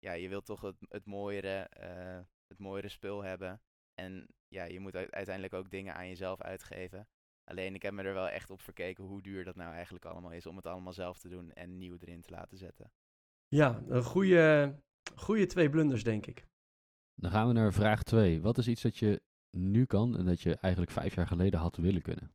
[0.00, 3.60] ja, je wilt toch het, het, mooiere, eh, het mooiere spul hebben.
[3.94, 7.08] En ja, je moet uiteindelijk ook dingen aan jezelf uitgeven.
[7.44, 10.32] Alleen ik heb me er wel echt op verkeken hoe duur dat nou eigenlijk allemaal
[10.32, 12.92] is om het allemaal zelf te doen en nieuw erin te laten zetten.
[13.48, 14.74] Ja, een goede,
[15.14, 16.46] goede twee blunders, denk ik.
[17.14, 18.40] Dan gaan we naar vraag 2.
[18.40, 21.76] Wat is iets dat je nu kan en dat je eigenlijk vijf jaar geleden had
[21.76, 22.34] willen kunnen?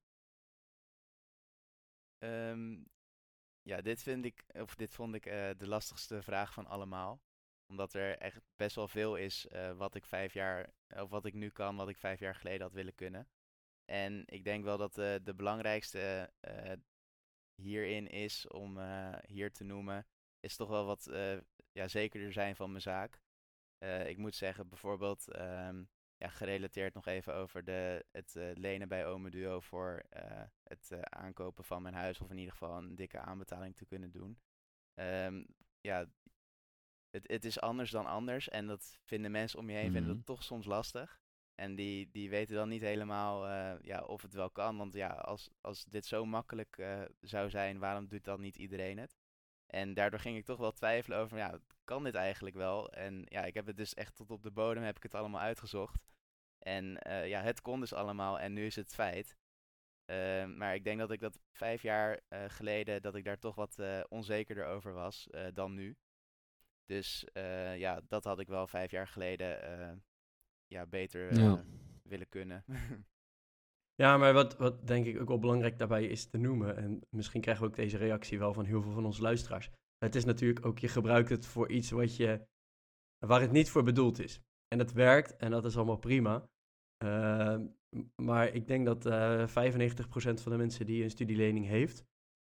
[2.17, 2.83] Ehm,
[3.61, 7.21] ja, dit vind ik, of dit vond ik eh, de lastigste vraag van allemaal.
[7.67, 11.33] Omdat er echt best wel veel is eh, wat ik vijf jaar, of wat ik
[11.33, 13.27] nu kan, wat ik vijf jaar geleden had willen kunnen.
[13.85, 16.71] En ik denk wel dat eh, de belangrijkste eh,
[17.55, 20.05] hierin is, om eh, hier te noemen,
[20.39, 21.37] is toch wel wat eh,
[21.71, 23.19] ja, zekerder zijn van mijn zaak.
[23.77, 25.83] Eh, ik moet zeggen, bijvoorbeeld, ehm,
[26.17, 30.91] ja, gerelateerd nog even over de, het eh, lenen bij Ome Duo voor eh, het
[30.91, 34.39] eh, aankopen van mijn huis, of in ieder geval een dikke aanbetaling te kunnen doen.
[34.93, 35.43] Ehm,
[35.81, 36.05] ja,
[37.15, 40.15] het, het is anders dan anders en dat vinden mensen om je heen vinden Mhm.
[40.15, 41.19] dat toch soms lastig.
[41.55, 44.77] En die, die weten dan niet helemaal eh, ja, of het wel kan.
[44.77, 48.97] Want ja, als, als dit zo makkelijk eh, zou zijn, waarom doet dan niet iedereen
[48.97, 49.17] het?
[49.65, 52.89] En daardoor ging ik toch wel twijfelen over, ja, kan dit eigenlijk wel?
[52.91, 55.41] En ja, ik heb het dus echt tot op de bodem heb ik het allemaal
[55.41, 56.03] uitgezocht.
[56.59, 59.37] En eh, ja, het kon dus allemaal en nu is het feit.
[60.05, 63.81] Eh, maar ik denk dat ik dat vijf jaar geleden, dat ik daar toch wat
[64.09, 65.97] onzekerder over was dan nu.
[66.85, 69.95] Dus eh, ja, dat had ik wel vijf jaar geleden eh,
[70.67, 71.63] ja, beter eh, Ja.
[72.03, 72.63] willen kunnen.
[73.97, 77.41] Ja, maar wat, wat denk ik ook wel belangrijk daarbij is te noemen, en misschien
[77.41, 79.69] krijgen we ook deze reactie wel van heel veel van onze luisteraars.
[79.97, 82.47] Het is natuurlijk ook, je gebruikt het voor iets wat je,
[83.25, 84.41] waar het niet voor bedoeld is.
[84.67, 86.49] En het werkt en dat is allemaal prima.
[86.97, 87.67] Ehm,
[88.15, 92.05] maar ik denk dat eh 95% van de mensen die een studielening heeft,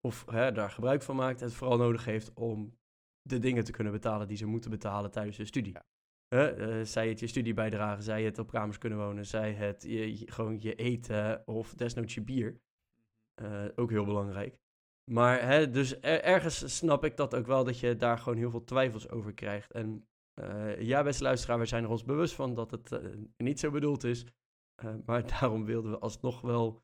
[0.00, 2.78] of hè, daar gebruik van maakt, het vooral nodig heeft om
[3.26, 5.72] de dingen te kunnen betalen die ze moeten betalen tijdens de studie.
[5.72, 5.84] Ja.
[6.28, 10.32] Eh, zij het je studiebijdrage, zij het op kamers kunnen wonen, zij het je, je-
[10.32, 12.60] gewoon je eten of desnoods je bier.
[13.34, 14.58] Eh, ook heel belangrijk.
[15.10, 18.50] Maar hè, dus er- ergens snap ik dat ook wel, dat je daar gewoon heel
[18.50, 19.72] veel twijfels over krijgt.
[19.72, 23.00] En eh, ja, beste luisteraar, we zijn er ons bewust van dat het
[23.36, 24.26] niet zo bedoeld is.
[25.04, 26.82] Maar daarom wilden we alsnog wel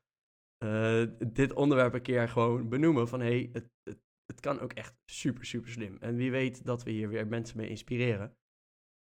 [1.27, 3.07] dit onderwerp een keer gewoon benoemen.
[3.07, 3.99] Van hé, hey, het, het,
[4.33, 5.97] het kan ook echt super, super slim.
[5.99, 8.37] En wie weet dat we hier weer mensen mee inspireren.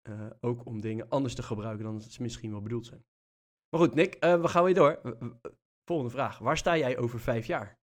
[0.03, 3.05] Eh, ook om dingen anders te gebruiken dan ze misschien wel bedoeld zijn.
[3.69, 5.01] Maar goed, Nick, eh, we gaan weer door.
[5.85, 6.39] Volgende vraag.
[6.39, 7.79] Waar sta jij over vijf jaar?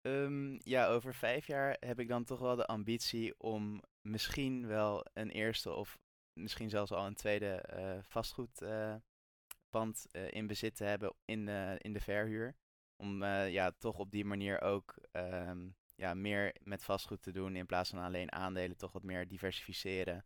[0.00, 5.06] Ehm, ja, over vijf jaar heb ik dan toch wel de ambitie om misschien wel
[5.12, 5.98] een eerste of
[6.32, 12.00] misschien zelfs al een tweede eh vastgoedpand in bezit te hebben in de, in de
[12.00, 12.56] verhuur.
[12.96, 15.68] Om ja, toch op die manier ook ehm,
[15.98, 20.24] ja, meer met vastgoed te doen in plaats van alleen aandelen, toch wat meer diversificeren.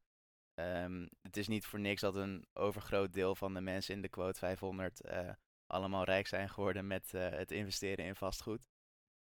[0.54, 4.08] Ehm, het is niet voor niks dat een overgroot deel van de mensen in de
[4.08, 5.30] quote 500 eh,
[5.66, 8.66] allemaal rijk zijn geworden met eh, het investeren in vastgoed.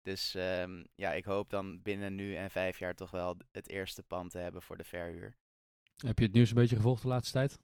[0.02, 4.02] Dus ehm, ja, ik hoop dan binnen nu en vijf jaar toch wel het eerste
[4.02, 5.36] pand te hebben voor de verhuur.
[5.96, 7.58] Heb je het nieuws een beetje gevolgd de laatste tijd?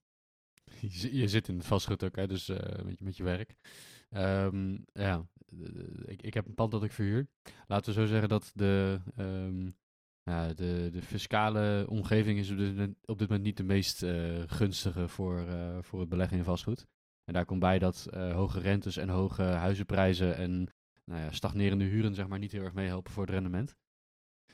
[0.80, 3.22] Je, zi- je zit in het vastgoed ook, hè, dus eh, met, je, met je
[3.22, 3.54] werk.
[4.10, 5.26] Ehm, ja,
[6.04, 7.26] ik, ik heb een pand dat ik verhuur.
[7.66, 9.70] Laten we zo zeggen dat de, ehm,
[10.54, 14.42] de, de fiscale omgeving is op dit, moment, op dit moment niet de meest eh,
[14.46, 16.86] gunstige voor, eh, voor het beleggen in vastgoed.
[17.24, 20.68] En daar komt bij dat eh, hoge rentes en hoge huizenprijzen en
[21.04, 23.76] nou ja, stagnerende huren zeg maar, niet heel erg meehelpen voor het rendement.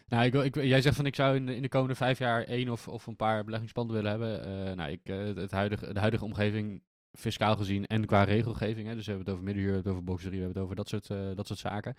[0.06, 2.44] Nou, ik, ik, jij zegt van ik zou in de, in de komende vijf jaar
[2.44, 4.76] één of, of een paar beleggingspanden willen hebben.
[4.76, 5.00] Nou, ik,
[5.36, 6.82] het huidige, de huidige omgeving,
[7.18, 8.88] fiscaal gezien en qua regelgeving.
[8.88, 10.64] Hè, dus we hebben het over middenhuur, we hebben het over boxerie, we hebben het
[10.64, 11.96] over dat soort, eh, dat soort zaken.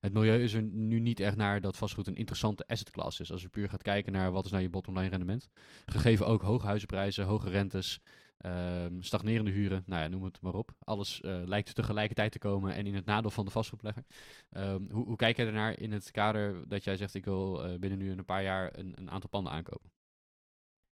[0.00, 3.32] Het milieu is er nu niet echt naar dat vastgoed een interessante asset class is.
[3.32, 5.48] Als je puur gaat kijken naar wat is nou je bottom line rendement.
[5.86, 8.00] Gegeven ook hoge huizenprijzen, hoge rentes,
[8.38, 10.70] ehm, stagnerende huren, nou ja, noem het maar op.
[10.78, 14.04] Alles eh, lijkt tegelijkertijd te komen en in het nadeel van de vastgoedbelegger.
[14.50, 17.78] Ehm, hoe, hoe kijk jij ernaar in het kader dat jij zegt ik wil eh,
[17.78, 19.90] binnen nu een paar jaar een, een aantal panden aankopen?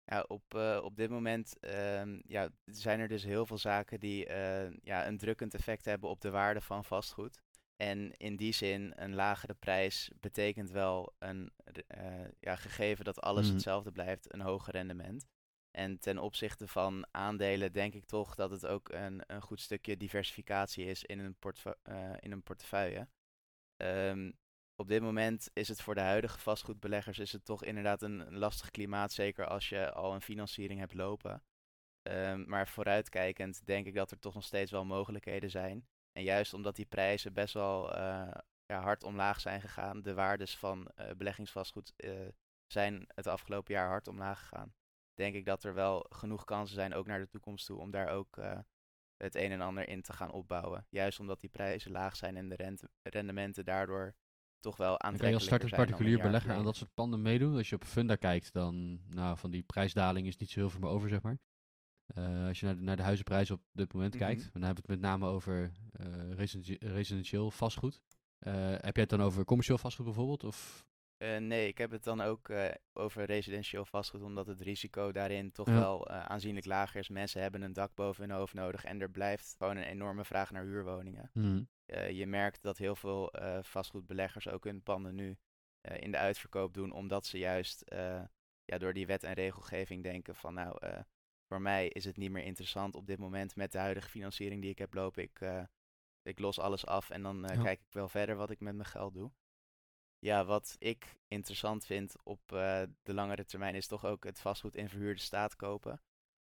[0.06, 4.26] Ja, op, eh, op dit moment ehm, ja, zijn er dus heel veel zaken die
[4.26, 7.38] eh, ja, een drukkend effect hebben op de waarde van vastgoed.
[7.76, 11.50] En in die zin, een lagere prijs betekent wel een,
[11.86, 13.54] eh, ja, gegeven dat alles Mhm.
[13.54, 15.26] hetzelfde blijft, een hoger rendement.
[15.70, 19.96] En ten opzichte van aandelen denk ik toch dat het ook een, een goed stukje
[19.96, 23.08] diversificatie is in een, portefeu- in een portefeuille.
[23.76, 24.32] Ehm,
[24.76, 28.70] op dit moment is het voor de huidige vastgoedbeleggers is het toch inderdaad een, lastig
[28.70, 31.42] klimaat, zeker als je al een financiering hebt lopen.
[32.02, 35.86] Ehm, maar vooruitkijkend denk ik dat er toch nog steeds wel mogelijkheden zijn.
[36.12, 38.34] En juist omdat die prijzen best wel eh,
[38.66, 42.28] ja, hard omlaag zijn gegaan, de waardes van eh, beleggingsvastgoed eh,
[42.66, 44.74] zijn het afgelopen jaar hard omlaag gegaan.
[45.14, 48.08] Denk ik dat er wel genoeg kansen zijn, ook naar de toekomst toe, om daar
[48.08, 48.38] ook
[49.16, 50.86] het een en ander in te gaan opbouwen.
[50.90, 54.14] Juist omdat die prijzen laag zijn en de rendementen daardoor
[54.64, 57.56] toch wel aantrekkelijker als startend zijn een particulier belegger aan dat soort panden meedoen.
[57.56, 60.80] Als je op Funda kijkt, dan nou, van die prijsdaling is niet zo heel veel
[60.80, 61.38] meer over, zeg maar.
[62.06, 64.22] Eh, als je naar de, naar de huizenprijzen op dit moment Mhm.
[64.24, 65.72] kijkt, dan hebben we het met name over
[66.36, 68.00] residentie- residentieel vastgoed.
[68.38, 70.44] Eh, heb jij het dan over commercieel vastgoed bijvoorbeeld?
[70.44, 70.84] Of
[71.38, 72.52] nee, ik heb het dan ook
[72.92, 75.74] over residentieel vastgoed, omdat het risico daarin toch Ja.
[75.74, 77.08] wel aanzienlijk lager is.
[77.08, 80.50] Mensen hebben een dak boven hun hoofd nodig en er blijft gewoon een enorme vraag
[80.50, 81.30] naar huurwoningen.
[81.32, 81.68] Hmm.
[81.86, 85.36] Eh, je merkt dat heel veel eh, vastgoedbeleggers ook hun panden nu
[85.80, 87.84] eh, in de uitverkoop doen, omdat ze juist
[88.66, 90.78] ja, door die wet en regelgeving denken van nou,
[91.46, 94.70] voor mij is het niet meer interessant op dit moment met de huidige financiering die
[94.70, 95.22] ik heb lopen.
[95.22, 95.40] Ik,
[96.22, 97.62] ik los alles af en dan Ja.
[97.62, 99.32] kijk ik wel verder wat ik met mijn geld doe.
[100.18, 102.40] Ja, wat ik interessant vind op
[103.02, 106.00] de langere termijn is toch ook het vastgoed in verhuurde staat kopen.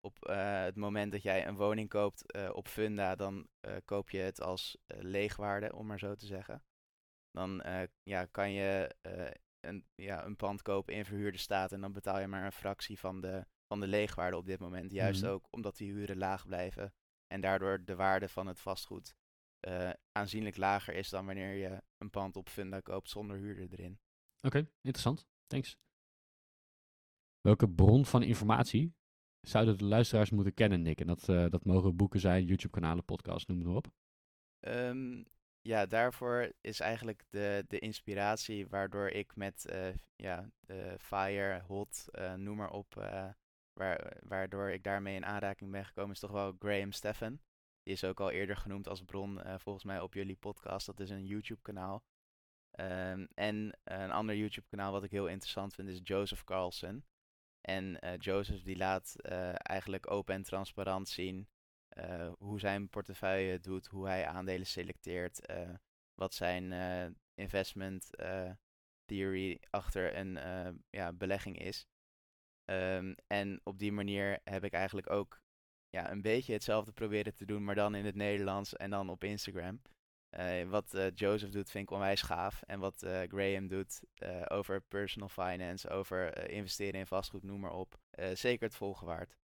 [0.07, 4.09] Op eh, het moment dat jij een woning koopt eh, op Funda, dan eh, koop
[4.09, 6.63] je het als leegwaarde, om maar zo te zeggen.
[7.31, 7.63] Dan
[8.03, 8.95] ja, kan je
[9.59, 12.99] een, ja, een pand kopen in verhuurde staat en dan betaal je maar een fractie
[12.99, 14.91] van de, van de leegwaarde op dit moment.
[14.91, 15.31] Juist Mhm.
[15.31, 16.93] ook omdat die huren laag blijven
[17.27, 19.15] en daardoor de waarde van het vastgoed
[20.11, 23.99] aanzienlijk lager is dan wanneer je een pand op Funda koopt zonder huurder erin.
[24.41, 25.27] Oké, interessant.
[25.47, 25.77] Thanks.
[27.41, 28.95] Welke bron van informatie
[29.41, 30.99] zouden de luisteraars moeten kennen, Nick?
[30.99, 33.87] En dat, eh, dat mogen boeken zijn, YouTube-kanalen, podcasts, noem maar op.
[34.59, 35.23] Ehm,
[35.61, 42.07] ja, daarvoor is eigenlijk de, de inspiratie waardoor ik met eh, ja, de Fire, Hot,
[42.11, 42.93] eh, noem maar op,
[43.73, 47.41] waar, waardoor ik daarmee in aanraking ben gekomen, is toch wel Graham Steffen.
[47.83, 50.85] Die is ook al eerder genoemd als bron, volgens mij op jullie podcast.
[50.85, 52.03] Dat is een YouTube-kanaal.
[52.71, 57.03] Ehm, en een ander YouTube-kanaal wat ik heel interessant vind is Joseph Carlson.
[57.69, 61.47] En eh, Joseph die laat eh, eigenlijk open en transparant zien
[61.89, 65.51] eh, hoe zijn portefeuille doet, hoe hij aandelen selecteert,
[66.13, 66.71] wat zijn
[67.33, 68.09] investment
[69.05, 70.39] theory achter een
[70.89, 71.87] ja, belegging is.
[72.65, 75.41] Ehm, en op die manier heb ik eigenlijk ook
[75.89, 79.23] ja, een beetje hetzelfde proberen te doen, maar dan in het Nederlands en dan op
[79.23, 79.81] Instagram.
[80.37, 82.61] Eh, wat eh, Joseph doet vind ik onwijs gaaf.
[82.61, 87.59] En wat eh, Graham doet eh, over personal finance, over eh, investeren in vastgoed, noem
[87.59, 87.99] maar op.
[88.09, 89.37] eh, zeker het volgen waard.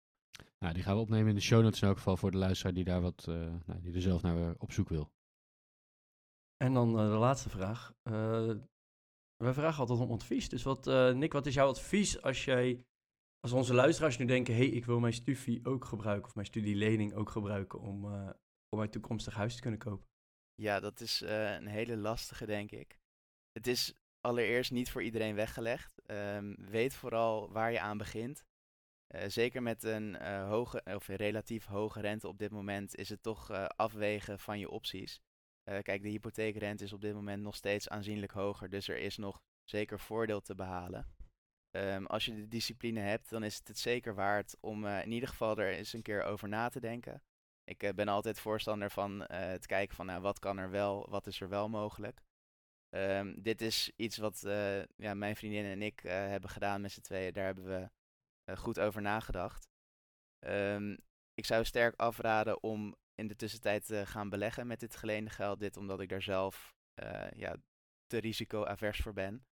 [0.59, 2.73] Nou, die gaan we opnemen in de show notes in elk geval voor de luisteraar
[2.73, 3.35] die daar wat, eh,
[3.65, 5.11] nou, die er zelf naar op zoek wil.
[6.57, 7.93] En dan de laatste vraag.
[8.03, 8.51] Eh,
[9.35, 10.49] wij vragen altijd om advies.
[10.49, 12.85] Dus wat, eh, Nick, wat is jouw advies als jij,
[13.39, 17.13] als onze luisteraars nu denken, hey, ik wil mijn studie ook gebruiken of mijn studielening
[17.13, 18.29] ook gebruiken om, eh,
[18.69, 20.07] om mijn toekomstig huis te kunnen kopen?
[20.63, 22.99] Ja, dat is eh, een hele lastige, denk ik.
[23.51, 26.01] Het is allereerst niet voor iedereen weggelegd.
[26.05, 28.43] Ehm, weet vooral waar je aan begint.
[29.07, 33.23] Eh, zeker met een eh, hoge of relatief hoge rente op dit moment is het
[33.23, 35.21] toch afwegen van je opties.
[35.63, 39.41] Kijk, de hypotheekrente is op dit moment nog steeds aanzienlijk hoger, dus er is nog
[39.63, 41.07] zeker voordeel te behalen.
[41.71, 45.29] Ehm, als je de discipline hebt, dan is het het zeker waard om in ieder
[45.29, 47.21] geval er eens een keer over na te denken.
[47.63, 51.09] Ik eh, ben altijd voorstander van eh, het kijken van nou, wat kan er wel,
[51.09, 52.21] wat is er wel mogelijk.
[52.89, 57.01] Ehm, dit is iets wat eh, ja, mijn vriendin en ik hebben gedaan met z'n
[57.01, 57.33] tweeën.
[57.33, 57.89] Daar hebben we
[58.55, 59.67] goed over nagedacht.
[60.39, 60.97] Ehm,
[61.33, 65.59] ik zou sterk afraden om in de tussentijd te gaan beleggen met dit geleende geld.
[65.59, 66.73] Dit omdat ik daar zelf
[67.35, 67.55] ja,
[68.05, 69.45] te risico-avers voor ben.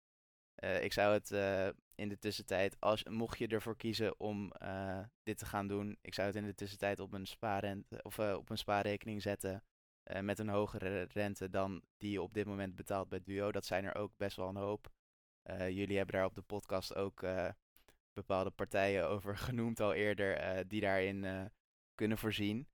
[0.61, 5.01] Eh, ik zou het eh, in de tussentijd, als, mocht je ervoor kiezen om eh,
[5.23, 8.51] dit te gaan doen, ik zou het in de tussentijd op een, spaarrente, of, op
[8.51, 9.65] een spaarrekening zetten
[10.21, 13.53] met een hogere rente dan die je op dit moment betaalt bij Duo.
[13.53, 14.91] Dat zijn er ook best wel een hoop.
[15.59, 17.27] Jullie hebben daar op de podcast ook
[18.13, 21.51] bepaalde partijen over genoemd al eerder, die daarin
[21.95, 22.69] kunnen voorzien.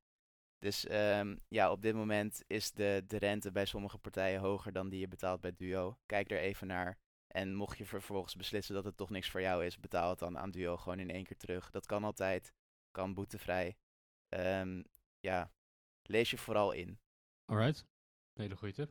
[0.59, 4.89] Dus ehm, ja, op dit moment is de, de rente bij sommige partijen hoger dan
[4.89, 5.99] die je betaalt bij Duo.
[6.07, 6.99] Kijk er even naar.
[7.37, 10.39] En mocht je vervolgens beslissen dat het toch niks voor jou is, betaal het dan
[10.39, 11.71] aan Duo gewoon in één keer terug.
[11.71, 12.53] Dat kan altijd,
[12.91, 13.77] kan boetevrij.
[14.29, 14.83] Ehm,
[15.21, 15.53] ja,
[16.03, 16.99] lees je vooral in.
[17.45, 17.87] Alright.
[18.33, 18.91] Hele goede tip.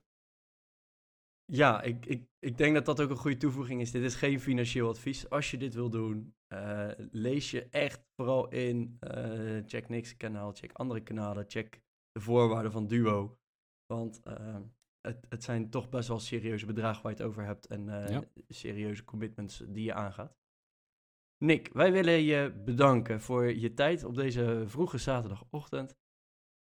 [1.45, 3.91] Ja, ik, ik, ik denk dat dat ook een goede toevoeging is.
[3.91, 5.29] Dit is geen financieel advies.
[5.29, 8.97] Als je dit wil doen, eh, lees je echt vooral in.
[8.99, 11.81] eh, check Niks kanaal, check andere kanalen, check
[12.11, 13.37] de voorwaarden van Duo.
[13.85, 14.59] Want eh,
[15.05, 18.09] het, het zijn toch best wel serieuze bedragen waar je het over hebt en eh,
[18.09, 18.23] Ja.
[18.47, 20.37] serieuze commitments die je aangaat.
[21.37, 25.95] Nick, wij willen je bedanken voor je tijd op deze vroege zaterdagochtend.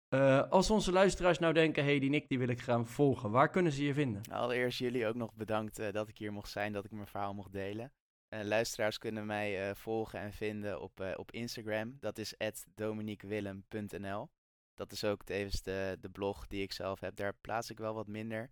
[0.08, 3.50] Eh, als onze luisteraars nou denken, hey, die Nick die wil ik gaan volgen, waar
[3.50, 4.22] kunnen ze je vinden?
[4.30, 7.34] Allereerst jullie ook nog bedankt eh, dat ik hier mocht zijn, dat ik mijn verhaal
[7.34, 7.92] mocht delen.
[8.28, 11.96] Eh, luisteraars kunnen mij eh, volgen en vinden op, eh, op Instagram.
[12.00, 12.34] Dat is
[12.74, 14.28] dominiquewillem.nl.
[14.74, 17.16] Dat is ook tevens de, de blog die ik zelf heb.
[17.16, 18.50] Daar plaats ik wel wat minder.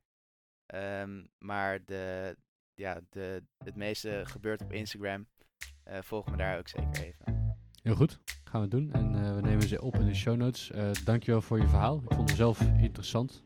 [0.67, 2.37] Ehm, maar de,
[2.75, 5.27] ja, de, het meeste gebeurt op Instagram.
[5.85, 7.57] Eh, volg me daar ook zeker even.
[7.83, 8.19] Heel goed.
[8.45, 8.93] Gaan we doen.
[8.93, 10.71] En eh, we nemen ze op in de show notes.
[10.71, 11.97] Eh dankjewel voor je verhaal.
[11.97, 13.43] Ik vond het zelf interessant.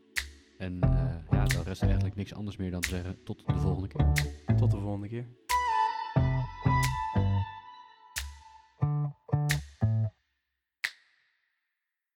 [0.57, 0.89] En eh,
[1.31, 3.23] ja, dan rest er eigenlijk niks anders meer dan te zeggen.
[3.23, 4.11] Tot de volgende keer.
[4.55, 5.27] Tot de volgende keer.